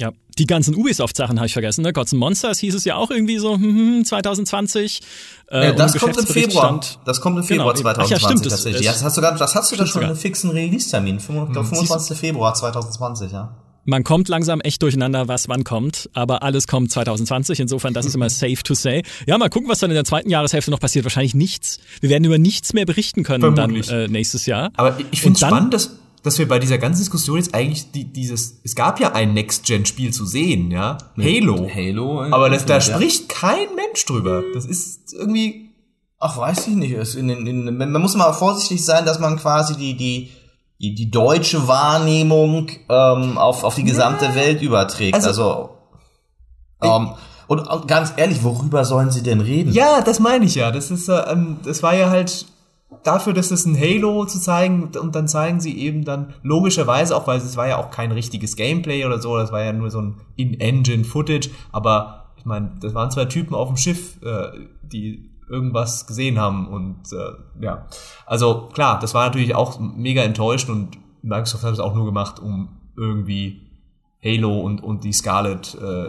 [0.00, 1.82] Ja, die ganzen Ubisoft-Sachen habe ich vergessen.
[1.82, 1.92] Ne?
[1.92, 5.00] Gods and Monsters hieß es ja auch irgendwie so hm, 2020.
[5.48, 6.80] Hm, äh, das kommt im Februar.
[7.04, 8.86] Das kommt im Februar genau, 2020 Ach ja, stimmt, tatsächlich.
[8.86, 11.18] Das, das hast du, gar, das hast du da schon einen fixen Release-Termin.
[11.20, 12.10] 25.
[12.10, 13.56] Hm, Februar 2020, ja.
[13.84, 17.58] Man kommt langsam echt durcheinander, was wann kommt, aber alles kommt 2020.
[17.60, 19.02] Insofern, das ist immer safe to say.
[19.26, 21.06] Ja, mal gucken, was dann in der zweiten Jahreshälfte noch passiert.
[21.06, 21.80] Wahrscheinlich nichts.
[22.00, 23.86] Wir werden über nichts mehr berichten können Vermutlich.
[23.86, 24.70] dann äh, nächstes Jahr.
[24.76, 28.60] Aber ich finde spannend, dass dass wir bei dieser ganzen Diskussion jetzt eigentlich die, dieses,
[28.64, 31.68] es gab ja ein Next-Gen-Spiel zu sehen, ja, Halo.
[31.72, 32.22] Halo.
[32.30, 34.42] Aber das, da spricht kein Mensch drüber.
[34.54, 35.68] Das ist irgendwie
[36.20, 37.14] Ach, weiß ich nicht.
[37.14, 40.30] In, in, in, man muss mal vorsichtig sein, dass man quasi die, die,
[40.80, 44.34] die, die deutsche Wahrnehmung ähm, auf, auf die gesamte ja.
[44.34, 45.14] Welt überträgt.
[45.14, 45.28] Also,
[46.80, 47.14] also ähm,
[47.46, 49.72] und ganz ehrlich, worüber sollen sie denn reden?
[49.72, 50.70] Ja, das meine ich ja.
[50.70, 52.46] Das ist, äh, ähm, das war ja halt
[53.04, 57.26] dafür, dass es ein Halo zu zeigen und dann zeigen sie eben dann logischerweise auch,
[57.26, 60.00] weil es war ja auch kein richtiges Gameplay oder so, das war ja nur so
[60.00, 64.48] ein In-Engine-Footage, aber ich meine, das waren zwei Typen auf dem Schiff, äh,
[64.82, 67.86] die irgendwas gesehen haben und äh, ja,
[68.26, 72.40] also klar, das war natürlich auch mega enttäuscht und Microsoft hat es auch nur gemacht,
[72.40, 73.68] um irgendwie
[74.22, 76.08] Halo und, und die Scarlet äh,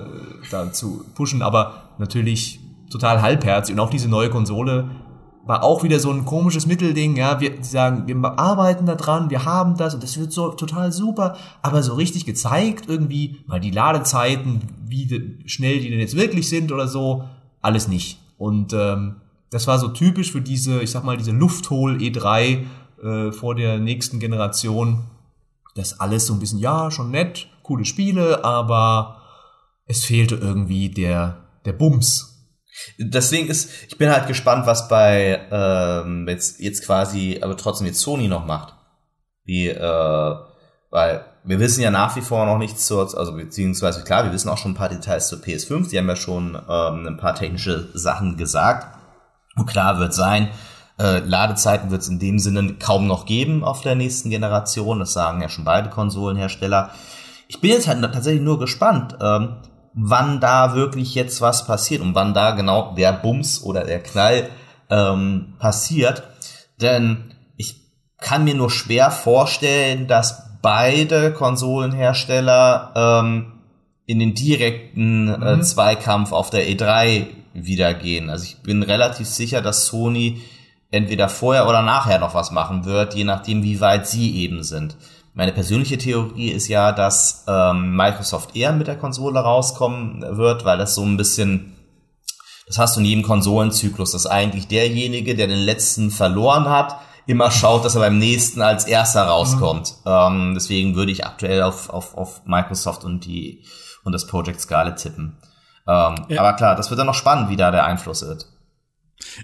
[0.50, 2.60] da zu pushen, aber natürlich
[2.90, 3.74] total halbherzig.
[3.74, 4.90] Und auch diese neue Konsole
[5.50, 9.46] war auch wieder so ein komisches Mittelding, ja, wir sagen, wir arbeiten da dran, wir
[9.46, 13.72] haben das und das wird so total super, aber so richtig gezeigt irgendwie, mal die
[13.72, 17.24] Ladezeiten, wie schnell die denn jetzt wirklich sind oder so,
[17.62, 18.20] alles nicht.
[18.38, 19.16] Und ähm,
[19.50, 22.66] das war so typisch für diese, ich sag mal, diese Lufthol E3
[23.02, 25.06] äh, vor der nächsten Generation.
[25.74, 29.24] Das alles so ein bisschen, ja, schon nett, coole Spiele, aber
[29.88, 32.29] es fehlte irgendwie der, der Bums.
[32.98, 38.00] Deswegen ist, ich bin halt gespannt, was bei ähm, jetzt, jetzt quasi, aber trotzdem jetzt
[38.00, 38.76] Sony noch macht.
[39.44, 40.36] Wie, äh,
[40.92, 44.50] weil wir wissen ja nach wie vor noch nichts zur, also beziehungsweise klar, wir wissen
[44.50, 47.90] auch schon ein paar Details zur PS5, die haben ja schon ähm, ein paar technische
[47.94, 48.98] Sachen gesagt.
[49.56, 50.50] Und klar wird sein,
[51.00, 55.00] äh, Ladezeiten wird es in dem Sinne kaum noch geben auf der nächsten Generation.
[55.00, 56.92] Das sagen ja schon beide Konsolenhersteller.
[57.48, 59.58] Ich bin jetzt halt tatsächlich nur gespannt, ähm,
[60.02, 64.50] wann da wirklich jetzt was passiert und wann da genau der Bums oder der Knall
[64.90, 66.24] ähm, passiert.
[66.82, 67.76] Denn ich
[68.18, 73.54] kann mir nur schwer vorstellen, dass beide Konsolenhersteller ähm,
[74.06, 75.64] in den direkten äh, mhm.
[75.64, 78.30] Zweikampf auf der E3 wieder gehen.
[78.30, 80.42] Also ich bin relativ sicher, dass Sony
[80.92, 84.96] entweder vorher oder nachher noch was machen wird, je nachdem, wie weit sie eben sind.
[85.40, 90.78] Meine persönliche Theorie ist ja, dass ähm, Microsoft eher mit der Konsole rauskommen wird, weil
[90.78, 91.78] das so ein bisschen,
[92.68, 97.52] das hast du in jedem Konsolenzyklus, dass eigentlich derjenige, der den letzten verloren hat, immer
[97.52, 99.94] schaut, dass er beim nächsten als erster rauskommt.
[100.04, 100.12] Mhm.
[100.12, 103.64] Ähm, deswegen würde ich aktuell auf, auf, auf Microsoft und die
[104.04, 105.38] und das Project Scarlet tippen.
[105.88, 106.42] Ähm, ja.
[106.42, 108.46] Aber klar, das wird dann noch spannend, wie da der Einfluss wird.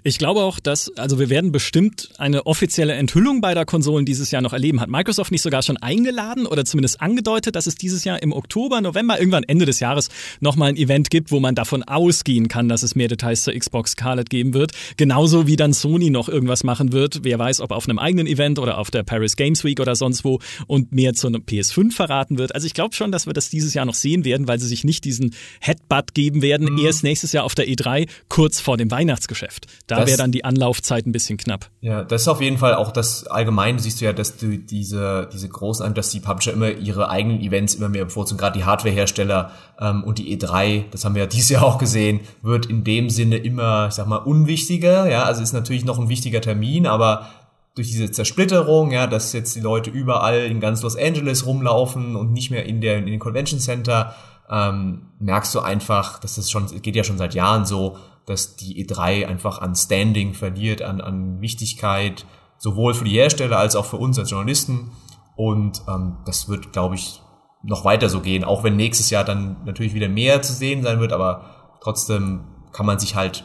[0.04, 4.42] Ich glaube auch, dass, also wir werden bestimmt eine offizielle Enthüllung beider Konsolen dieses Jahr
[4.42, 4.80] noch erleben.
[4.80, 8.80] Hat Microsoft nicht sogar schon eingeladen oder zumindest angedeutet, dass es dieses Jahr im Oktober,
[8.80, 10.08] November, irgendwann Ende des Jahres
[10.40, 13.92] nochmal ein Event gibt, wo man davon ausgehen kann, dass es mehr Details zur Xbox
[13.92, 14.72] Scarlet geben wird.
[14.96, 17.20] Genauso wie dann Sony noch irgendwas machen wird.
[17.22, 20.24] Wer weiß, ob auf einem eigenen Event oder auf der Paris Games Week oder sonst
[20.24, 22.54] wo und mehr zu einem PS5 verraten wird.
[22.54, 24.84] Also ich glaube schon, dass wir das dieses Jahr noch sehen werden, weil sie sich
[24.84, 26.78] nicht diesen Headbutt geben werden, mhm.
[26.78, 29.65] erst nächstes Jahr auf der E3, kurz vor dem Weihnachtsgeschäft.
[29.86, 31.70] Da wäre dann die Anlaufzeit ein bisschen knapp.
[31.80, 35.28] Ja, das ist auf jeden Fall auch das Allgemeine, siehst du ja, dass du diese,
[35.32, 39.50] diese großen, dass die Publisher immer ihre eigenen Events immer mehr bevorzugen, gerade die Hardwarehersteller
[39.80, 43.10] ähm, und die E3, das haben wir ja dieses Jahr auch gesehen, wird in dem
[43.10, 45.08] Sinne immer, ich sag mal, unwichtiger.
[45.08, 47.28] Ja, also ist natürlich noch ein wichtiger Termin, aber
[47.76, 52.32] durch diese Zersplitterung, ja, dass jetzt die Leute überall in ganz Los Angeles rumlaufen und
[52.32, 54.14] nicht mehr in der in den Convention Center,
[54.50, 58.84] ähm, merkst du einfach, dass das schon geht ja schon seit Jahren so, dass die
[58.84, 62.26] E3 einfach an Standing verliert, an, an Wichtigkeit,
[62.58, 64.90] sowohl für die Hersteller als auch für uns als Journalisten.
[65.36, 67.22] Und ähm, das wird, glaube ich,
[67.62, 71.00] noch weiter so gehen, auch wenn nächstes Jahr dann natürlich wieder mehr zu sehen sein
[71.00, 73.44] wird, aber trotzdem kann man sich halt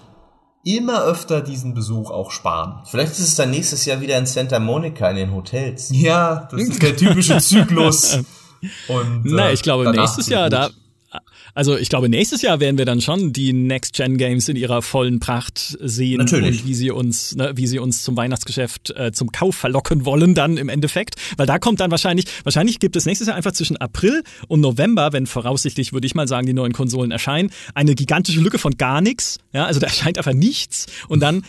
[0.63, 2.83] immer öfter diesen Besuch auch sparen.
[2.85, 5.89] Vielleicht ist es dann nächstes Jahr wieder in Santa Monica in den Hotels.
[5.91, 8.19] Ja, das ist der typische Zyklus.
[8.87, 10.69] Und, äh, Na, ich glaube, nächstes Jahr, da,
[11.53, 15.77] also ich glaube, nächstes Jahr werden wir dann schon die Next-Gen-Games in ihrer vollen Pracht
[15.79, 16.61] sehen Natürlich.
[16.61, 20.35] und wie sie uns, ne, wie sie uns zum Weihnachtsgeschäft äh, zum Kauf verlocken wollen
[20.35, 21.15] dann im Endeffekt.
[21.37, 25.13] Weil da kommt dann wahrscheinlich, wahrscheinlich gibt es nächstes Jahr einfach zwischen April und November,
[25.13, 29.01] wenn voraussichtlich, würde ich mal sagen, die neuen Konsolen erscheinen, eine gigantische Lücke von gar
[29.01, 29.39] nichts.
[29.53, 30.87] Ja, also da erscheint einfach nichts.
[31.07, 31.43] Und dann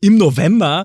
[0.00, 0.84] im November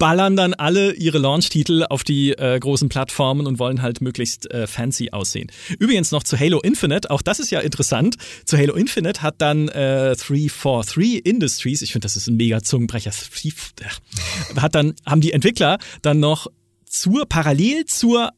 [0.00, 4.66] ballern dann alle ihre Launch-Titel auf die äh, großen Plattformen und wollen halt möglichst äh,
[4.66, 5.52] fancy aussehen.
[5.78, 8.16] Übrigens noch zu Halo Infinite, auch das ist ja interessant.
[8.46, 13.12] Zu Halo Infinite hat dann äh, 343 Industries, ich finde, das ist ein mega Zungenbrecher,
[14.56, 16.46] hat dann, haben die Entwickler dann noch
[16.86, 18.30] zur, parallel zur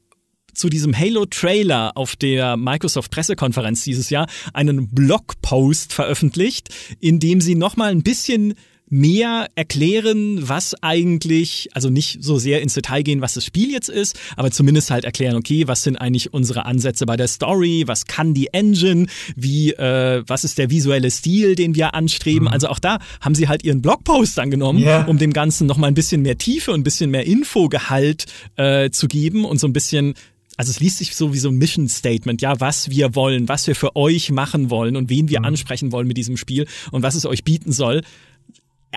[0.54, 6.68] zu diesem Halo-Trailer auf der Microsoft-Pressekonferenz dieses Jahr einen Blogpost veröffentlicht,
[7.00, 8.54] in dem sie nochmal ein bisschen
[8.92, 13.88] mehr erklären, was eigentlich, also nicht so sehr ins Detail gehen, was das Spiel jetzt
[13.88, 18.04] ist, aber zumindest halt erklären, okay, was sind eigentlich unsere Ansätze bei der Story, was
[18.04, 22.48] kann die Engine, wie, äh, was ist der visuelle Stil, den wir anstreben.
[22.48, 22.52] Mhm.
[22.52, 25.06] Also auch da haben sie halt ihren Blogpost angenommen, yeah.
[25.06, 28.26] um dem Ganzen nochmal ein bisschen mehr Tiefe und ein bisschen mehr Infogehalt
[28.56, 30.12] äh, zu geben und so ein bisschen
[30.58, 33.66] also es liest sich so wie so ein Mission Statement, ja, was wir wollen, was
[33.66, 35.46] wir für euch machen wollen und wen wir mhm.
[35.46, 38.02] ansprechen wollen mit diesem Spiel und was es euch bieten soll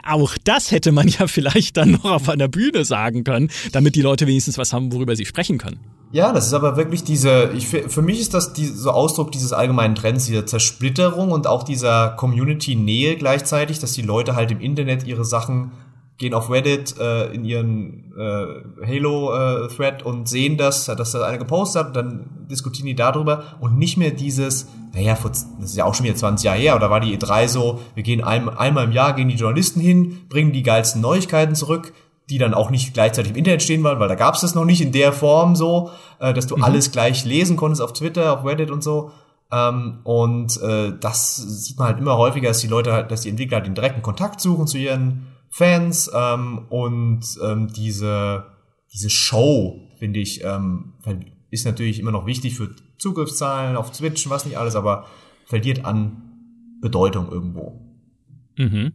[0.03, 4.01] auch das hätte man ja vielleicht dann noch auf einer Bühne sagen können, damit die
[4.01, 5.79] Leute wenigstens was haben, worüber sie sprechen können.
[6.11, 9.51] Ja, das ist aber wirklich diese, ich, für mich ist das die, so Ausdruck dieses
[9.51, 15.05] allgemeinen Trends, dieser Zersplitterung und auch dieser Community-Nähe gleichzeitig, dass die Leute halt im Internet
[15.05, 15.71] ihre Sachen
[16.17, 21.37] gehen auf Reddit äh, in ihren äh, Halo-Thread äh, und sehen das, dass da einer
[21.37, 25.93] gepostet hat, dann diskutieren die darüber und nicht mehr dieses, naja, das ist ja auch
[25.93, 28.93] schon wieder 20 Jahre her, oder war die E3 so, wir gehen ein, einmal im
[28.93, 31.93] Jahr, gehen die Journalisten hin, bringen die geilsten Neuigkeiten zurück,
[32.29, 34.63] die dann auch nicht gleichzeitig im Internet stehen waren, weil da gab es das noch
[34.63, 36.63] nicht in der Form so, äh, dass du mhm.
[36.63, 39.11] alles gleich lesen konntest auf Twitter, auf Reddit und so.
[39.51, 43.29] Ähm, und äh, das sieht man halt immer häufiger, dass die Leute halt, dass die
[43.29, 48.45] Entwickler halt den direkten Kontakt suchen zu ihren Fans ähm, und ähm, diese,
[48.93, 50.93] diese Show, finde ich, ähm,
[51.51, 55.05] ist natürlich immer noch wichtig für Zugriffszahlen auf Twitch und was nicht alles, aber
[55.45, 56.21] verliert an
[56.81, 57.79] Bedeutung irgendwo.
[58.57, 58.93] Mhm.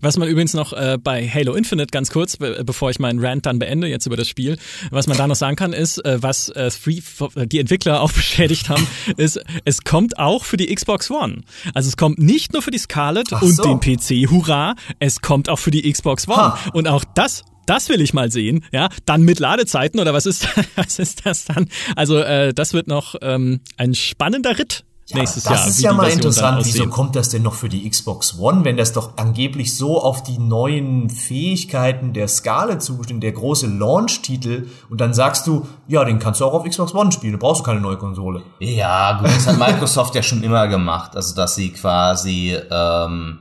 [0.00, 3.46] Was man übrigens noch äh, bei Halo Infinite ganz kurz, be bevor ich meinen Rant
[3.46, 4.58] dann beende jetzt über das Spiel,
[4.90, 7.00] was man da noch sagen kann, ist, äh, was äh, Free,
[7.46, 8.86] die Entwickler auch beschädigt haben,
[9.16, 11.42] ist, es kommt auch für die Xbox One.
[11.74, 13.62] Also es kommt nicht nur für die Scarlet Ach und so.
[13.62, 16.36] den PC, hurra, es kommt auch für die Xbox One.
[16.36, 16.58] Ha.
[16.72, 20.48] Und auch das das will ich mal sehen, ja, dann mit Ladezeiten oder was ist,
[20.76, 21.68] was ist das dann?
[21.96, 25.64] Also äh, das wird noch ähm, ein spannender Ritt ja, nächstes das Jahr.
[25.64, 26.64] Das ist ja mal interessant.
[26.64, 30.22] Wieso kommt das denn noch für die Xbox One, wenn das doch angeblich so auf
[30.22, 36.18] die neuen Fähigkeiten der Skala zugestimmt, der große Launch-Titel und dann sagst du, ja, den
[36.18, 38.42] kannst du auch auf Xbox One spielen, da brauchst du keine neue Konsole.
[38.60, 43.40] Ja, gut, das hat Microsoft ja schon immer gemacht, also dass sie quasi ähm,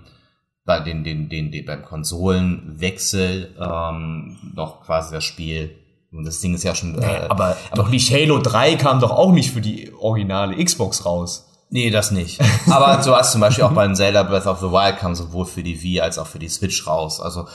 [0.70, 5.76] bei den, den, den, den beim Konsolenwechsel ähm, noch quasi das Spiel
[6.12, 7.02] und das Ding ist ja schon.
[7.02, 11.08] Äh, aber, aber doch nicht Halo 3 kam doch auch nicht für die originale Xbox
[11.08, 11.50] raus.
[11.72, 12.40] Nee, das nicht.
[12.70, 15.64] Aber so was zum Beispiel auch beim Zelda Breath of the Wild kam sowohl für
[15.64, 17.20] die Wii als auch für die Switch raus.
[17.20, 17.48] Also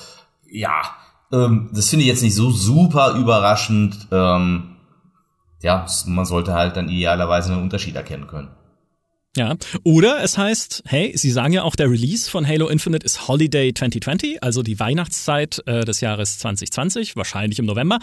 [0.51, 0.83] ja,
[1.33, 4.09] ähm, das finde ich jetzt nicht so super überraschend.
[4.11, 4.75] Ähm,
[5.63, 8.49] ja, man sollte halt dann idealerweise einen Unterschied erkennen können.
[9.37, 13.27] Ja, oder es heißt, hey, sie sagen ja auch, der Release von Halo Infinite ist
[13.27, 17.99] Holiday 2020, also die Weihnachtszeit äh, des Jahres 2020, wahrscheinlich im November.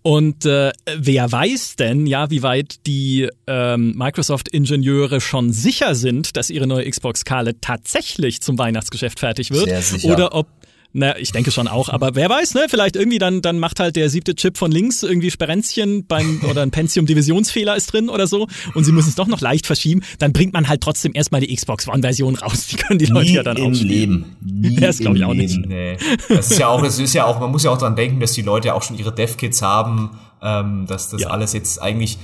[0.00, 6.48] Und äh, wer weiß denn, ja, wie weit die ähm, Microsoft-Ingenieure schon sicher sind, dass
[6.48, 9.66] ihre neue Xbox Scarlett tatsächlich zum Weihnachtsgeschäft fertig wird?
[9.66, 10.12] Sehr sicher.
[10.12, 10.46] Oder ob
[10.92, 12.66] na, ich denke schon auch, aber wer weiß, ne?
[12.68, 16.62] Vielleicht irgendwie dann, dann macht halt der siebte Chip von links irgendwie Sperenzchen beim oder
[16.62, 20.32] ein Pentium-Divisionsfehler ist drin oder so und sie müssen es doch noch leicht verschieben, dann
[20.32, 22.66] bringt man halt trotzdem erstmal die Xbox One-Version raus.
[22.66, 23.70] Die können die Nie Leute ja dann auch.
[23.70, 24.36] Leben.
[24.40, 25.64] Nie das glaube ich auch nicht.
[25.64, 25.96] Nee.
[26.28, 28.32] Das ist ja auch, es ist ja auch, man muss ja auch dran denken, dass
[28.32, 31.28] die Leute ja auch schon ihre Dev-Kits haben, ähm, dass das ja.
[31.28, 32.18] alles jetzt eigentlich.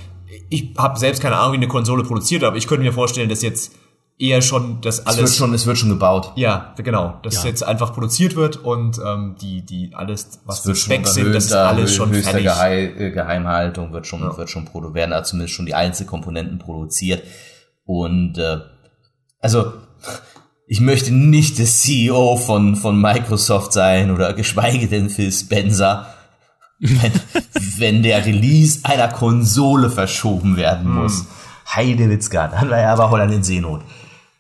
[0.49, 3.43] Ich habe selbst keine Ahnung, wie eine Konsole produziert, aber ich könnte mir vorstellen, dass
[3.43, 3.73] jetzt
[4.19, 5.17] eher schon das alles.
[5.17, 6.33] Es wird schon, es wird schon gebaut.
[6.37, 7.19] Ja, genau.
[7.23, 7.51] Dass ja.
[7.51, 11.53] jetzt einfach produziert wird und ähm, die, die alles, was die Specs sind, das ist
[11.53, 12.45] alles schon fertig.
[12.45, 14.37] Geheim, äh, Geheimhaltung wird schon, ja.
[14.37, 17.23] wird schon produziert, werden da zumindest schon die Einzelkomponenten produziert.
[17.85, 18.59] Und äh,
[19.41, 19.73] also
[20.67, 26.07] ich möchte nicht der CEO von, von Microsoft sein oder geschweige denn Phil Spencer.
[26.79, 27.13] wenn,
[27.79, 31.21] wenn der Release einer Konsole verschoben werden muss.
[31.21, 31.27] Hm.
[31.69, 33.83] Heidewitzka, dann war er aber Holland in Seenot.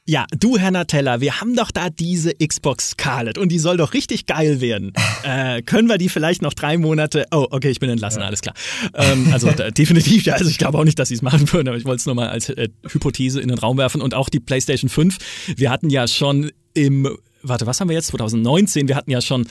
[0.09, 3.93] Ja, du, Herr Natella, wir haben doch da diese Xbox Scarlet und die soll doch
[3.93, 4.93] richtig geil werden.
[5.25, 7.27] äh, können wir die vielleicht noch drei Monate?
[7.33, 8.27] Oh, okay, ich bin entlassen, ja.
[8.27, 8.55] alles klar.
[8.95, 11.67] Ähm, also da, definitiv, ja, also ich glaube auch nicht, dass sie es machen würden,
[11.67, 14.01] aber ich wollte es nur mal als äh, Hypothese in den Raum werfen.
[14.01, 15.19] Und auch die PlayStation 5.
[15.57, 17.09] Wir hatten ja schon im,
[17.43, 18.07] warte, was haben wir jetzt?
[18.07, 19.49] 2019, wir hatten ja schon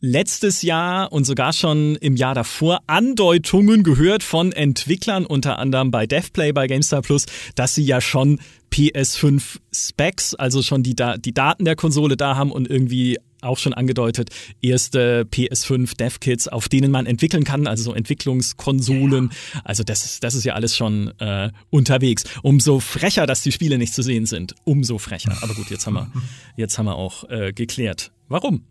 [0.00, 6.06] letztes Jahr und sogar schon im Jahr davor Andeutungen gehört von Entwicklern, unter anderem bei
[6.06, 8.40] DevPlay bei GameStar Plus, dass sie ja schon
[8.72, 13.74] PS5 Specs, also schon die, die Daten der Konsole da haben und irgendwie auch schon
[13.74, 14.30] angedeutet,
[14.60, 19.30] erste PS5 Dev-Kits, auf denen man entwickeln kann, also so Entwicklungskonsolen.
[19.64, 22.24] Also das ist, das ist ja alles schon äh, unterwegs.
[22.42, 25.36] Umso frecher, dass die Spiele nicht zu sehen sind, umso frecher.
[25.42, 26.10] Aber gut, jetzt haben wir,
[26.56, 28.10] jetzt haben wir auch äh, geklärt.
[28.28, 28.64] Warum?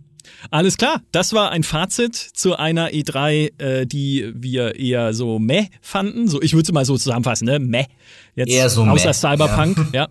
[0.52, 5.68] Alles klar, das war ein Fazit zu einer E3, äh, die wir eher so meh
[5.82, 6.28] fanden.
[6.28, 7.60] So, ich würde es mal so zusammenfassen, ne?
[7.60, 7.86] Meh.
[8.36, 9.14] Jetzt eher so außer meh.
[9.14, 10.02] Cyberpunk, ja.
[10.02, 10.08] ja.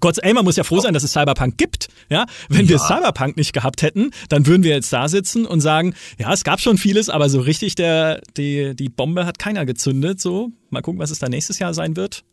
[0.00, 1.88] Gott, ey, man muss ja froh sein, dass es Cyberpunk gibt.
[2.08, 2.70] Ja, wenn ja.
[2.70, 6.44] wir Cyberpunk nicht gehabt hätten, dann würden wir jetzt da sitzen und sagen, ja, es
[6.44, 10.20] gab schon vieles, aber so richtig der die die Bombe hat keiner gezündet.
[10.20, 12.24] So, mal gucken, was es da nächstes Jahr sein wird.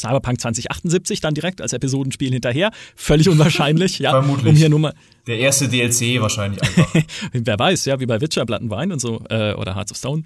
[0.00, 2.70] Cyberpunk 2078 dann direkt als Episodenspiel hinterher.
[2.96, 4.10] Völlig unwahrscheinlich, ja.
[4.10, 4.50] Vermutlich.
[4.50, 4.94] Um hier nur mal
[5.26, 6.94] Der erste DLC wahrscheinlich einfach.
[7.32, 10.22] Wer weiß, ja, wie bei Witcher, Plattenwein und so, äh, oder Hearts of Stone.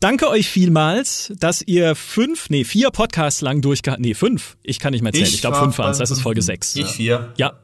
[0.00, 4.92] Danke euch vielmals, dass ihr fünf, nee, vier Podcasts lang durchgehalten, nee, fünf, ich kann
[4.92, 6.74] nicht mehr zählen, ich, ich glaube fünf waren es, das ist Folge sechs.
[6.74, 7.32] Ich vier.
[7.36, 7.60] Ja,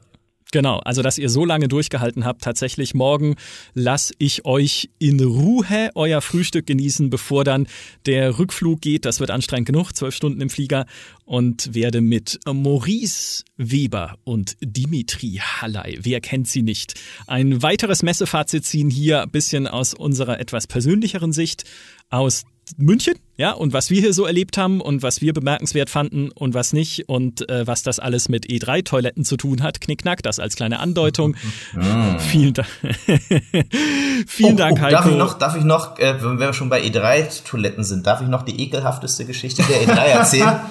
[0.51, 2.43] Genau, also dass ihr so lange durchgehalten habt.
[2.43, 3.37] Tatsächlich morgen
[3.75, 7.67] lasse ich euch in Ruhe euer Frühstück genießen, bevor dann
[8.07, 9.05] der Rückflug geht.
[9.05, 10.87] Das wird anstrengend genug, zwölf Stunden im Flieger
[11.27, 16.95] und werde mit Maurice Weber und Dimitri Hallei, wer kennt sie nicht,
[17.27, 21.65] ein weiteres Messefazit ziehen hier, ein bisschen aus unserer etwas persönlicheren Sicht,
[22.09, 22.45] aus
[22.77, 26.55] München, ja, und was wir hier so erlebt haben und was wir bemerkenswert fanden und
[26.55, 30.57] was nicht und äh, was das alles mit E3-Toiletten zu tun hat, knickknack, das als
[30.57, 31.37] kleine Andeutung.
[31.73, 32.19] Mm.
[32.19, 32.69] Vielen Dank.
[34.27, 34.97] Vielen oh, Dank, oh, Heiko.
[34.97, 38.29] Darf ich noch, darf ich noch äh, wenn wir schon bei E3-Toiletten sind, darf ich
[38.29, 40.61] noch die ekelhafteste Geschichte der E3 erzählen?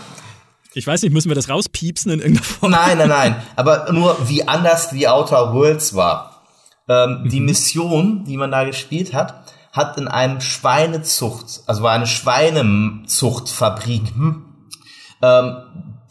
[0.73, 2.71] Ich weiß nicht, müssen wir das rauspiepsen in irgendeiner Form?
[2.71, 3.35] Nein, nein, nein.
[3.55, 6.43] Aber nur wie anders die Outer Worlds war.
[6.87, 7.29] Ähm, mhm.
[7.29, 9.41] Die Mission, die man da gespielt hat,
[9.77, 14.45] hat in einem Schweinezucht, also war eine Schweinezuchtfabrik, hm,
[15.21, 15.57] ähm,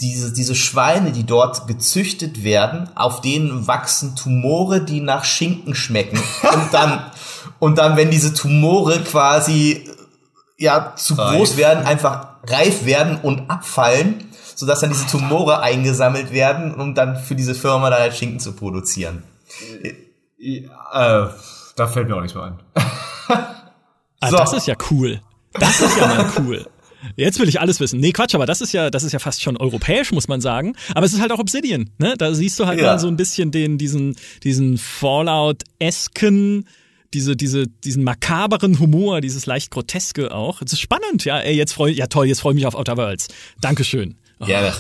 [0.00, 6.18] diese, diese Schweine, die dort gezüchtet werden, auf denen wachsen Tumore, die nach Schinken schmecken.
[6.42, 7.10] Und dann,
[7.58, 9.88] und dann, wenn diese Tumore quasi
[10.58, 11.36] ja zu reif.
[11.36, 17.16] groß werden, einfach reif werden und abfallen, sodass dann diese Tumore eingesammelt werden, um dann
[17.16, 19.22] für diese Firma dann halt Schinken zu produzieren.
[20.38, 21.28] Ja, äh,
[21.76, 22.58] da fällt mir auch nichts mehr ein.
[24.20, 24.36] ah, so.
[24.36, 25.20] das ist ja cool.
[25.52, 26.66] Das ist ja mal cool.
[27.14, 28.00] Jetzt will ich alles wissen.
[28.00, 30.74] Nee, Quatsch, aber das ist ja, das ist ja fast schon europäisch, muss man sagen.
[30.94, 32.14] Aber es ist halt auch Obsidian, ne?
[32.16, 32.86] Da siehst du halt ja.
[32.86, 36.66] mal so ein bisschen den, diesen, diesen Fallout-esken,
[37.14, 40.62] diese, diese, diesen makaberen Humor, dieses leicht groteske auch.
[40.62, 41.38] Es ist spannend, ja.
[41.38, 43.28] Ey, jetzt freu, ja toll, jetzt freue ich mich auf Outer Worlds.
[43.60, 44.16] Dankeschön.
[44.40, 44.46] Oh.
[44.46, 44.74] Ja,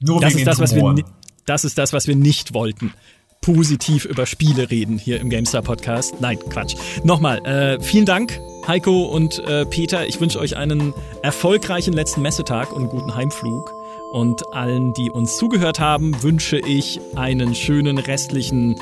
[0.00, 1.04] nur das ist das, was wir,
[1.46, 2.92] das ist das, was wir nicht wollten
[3.40, 6.20] positiv über Spiele reden hier im GameStar Podcast.
[6.20, 6.76] Nein, Quatsch.
[7.04, 10.06] Nochmal, äh, vielen Dank, Heiko und äh, Peter.
[10.06, 13.72] Ich wünsche euch einen erfolgreichen letzten Messetag und guten Heimflug.
[14.12, 18.76] Und allen, die uns zugehört haben, wünsche ich einen schönen restlichen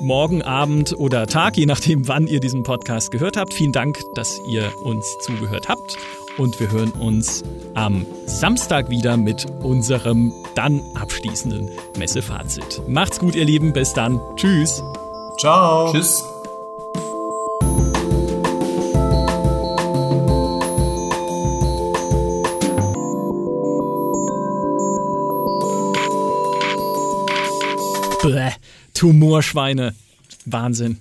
[0.00, 3.54] Morgen, Abend oder Tag, je nachdem, wann ihr diesen Podcast gehört habt.
[3.54, 5.96] Vielen Dank, dass ihr uns zugehört habt
[6.38, 7.42] und wir hören uns
[7.74, 11.68] am Samstag wieder mit unserem dann abschließenden
[11.98, 12.82] Messefazit.
[12.88, 13.72] Macht's gut, ihr Lieben.
[13.72, 14.20] Bis dann.
[14.36, 14.82] Tschüss.
[15.38, 15.92] Ciao.
[15.92, 16.22] Tschüss.
[28.22, 28.52] Bäh,
[28.94, 29.94] Tumorschweine.
[30.44, 31.00] Wahnsinn.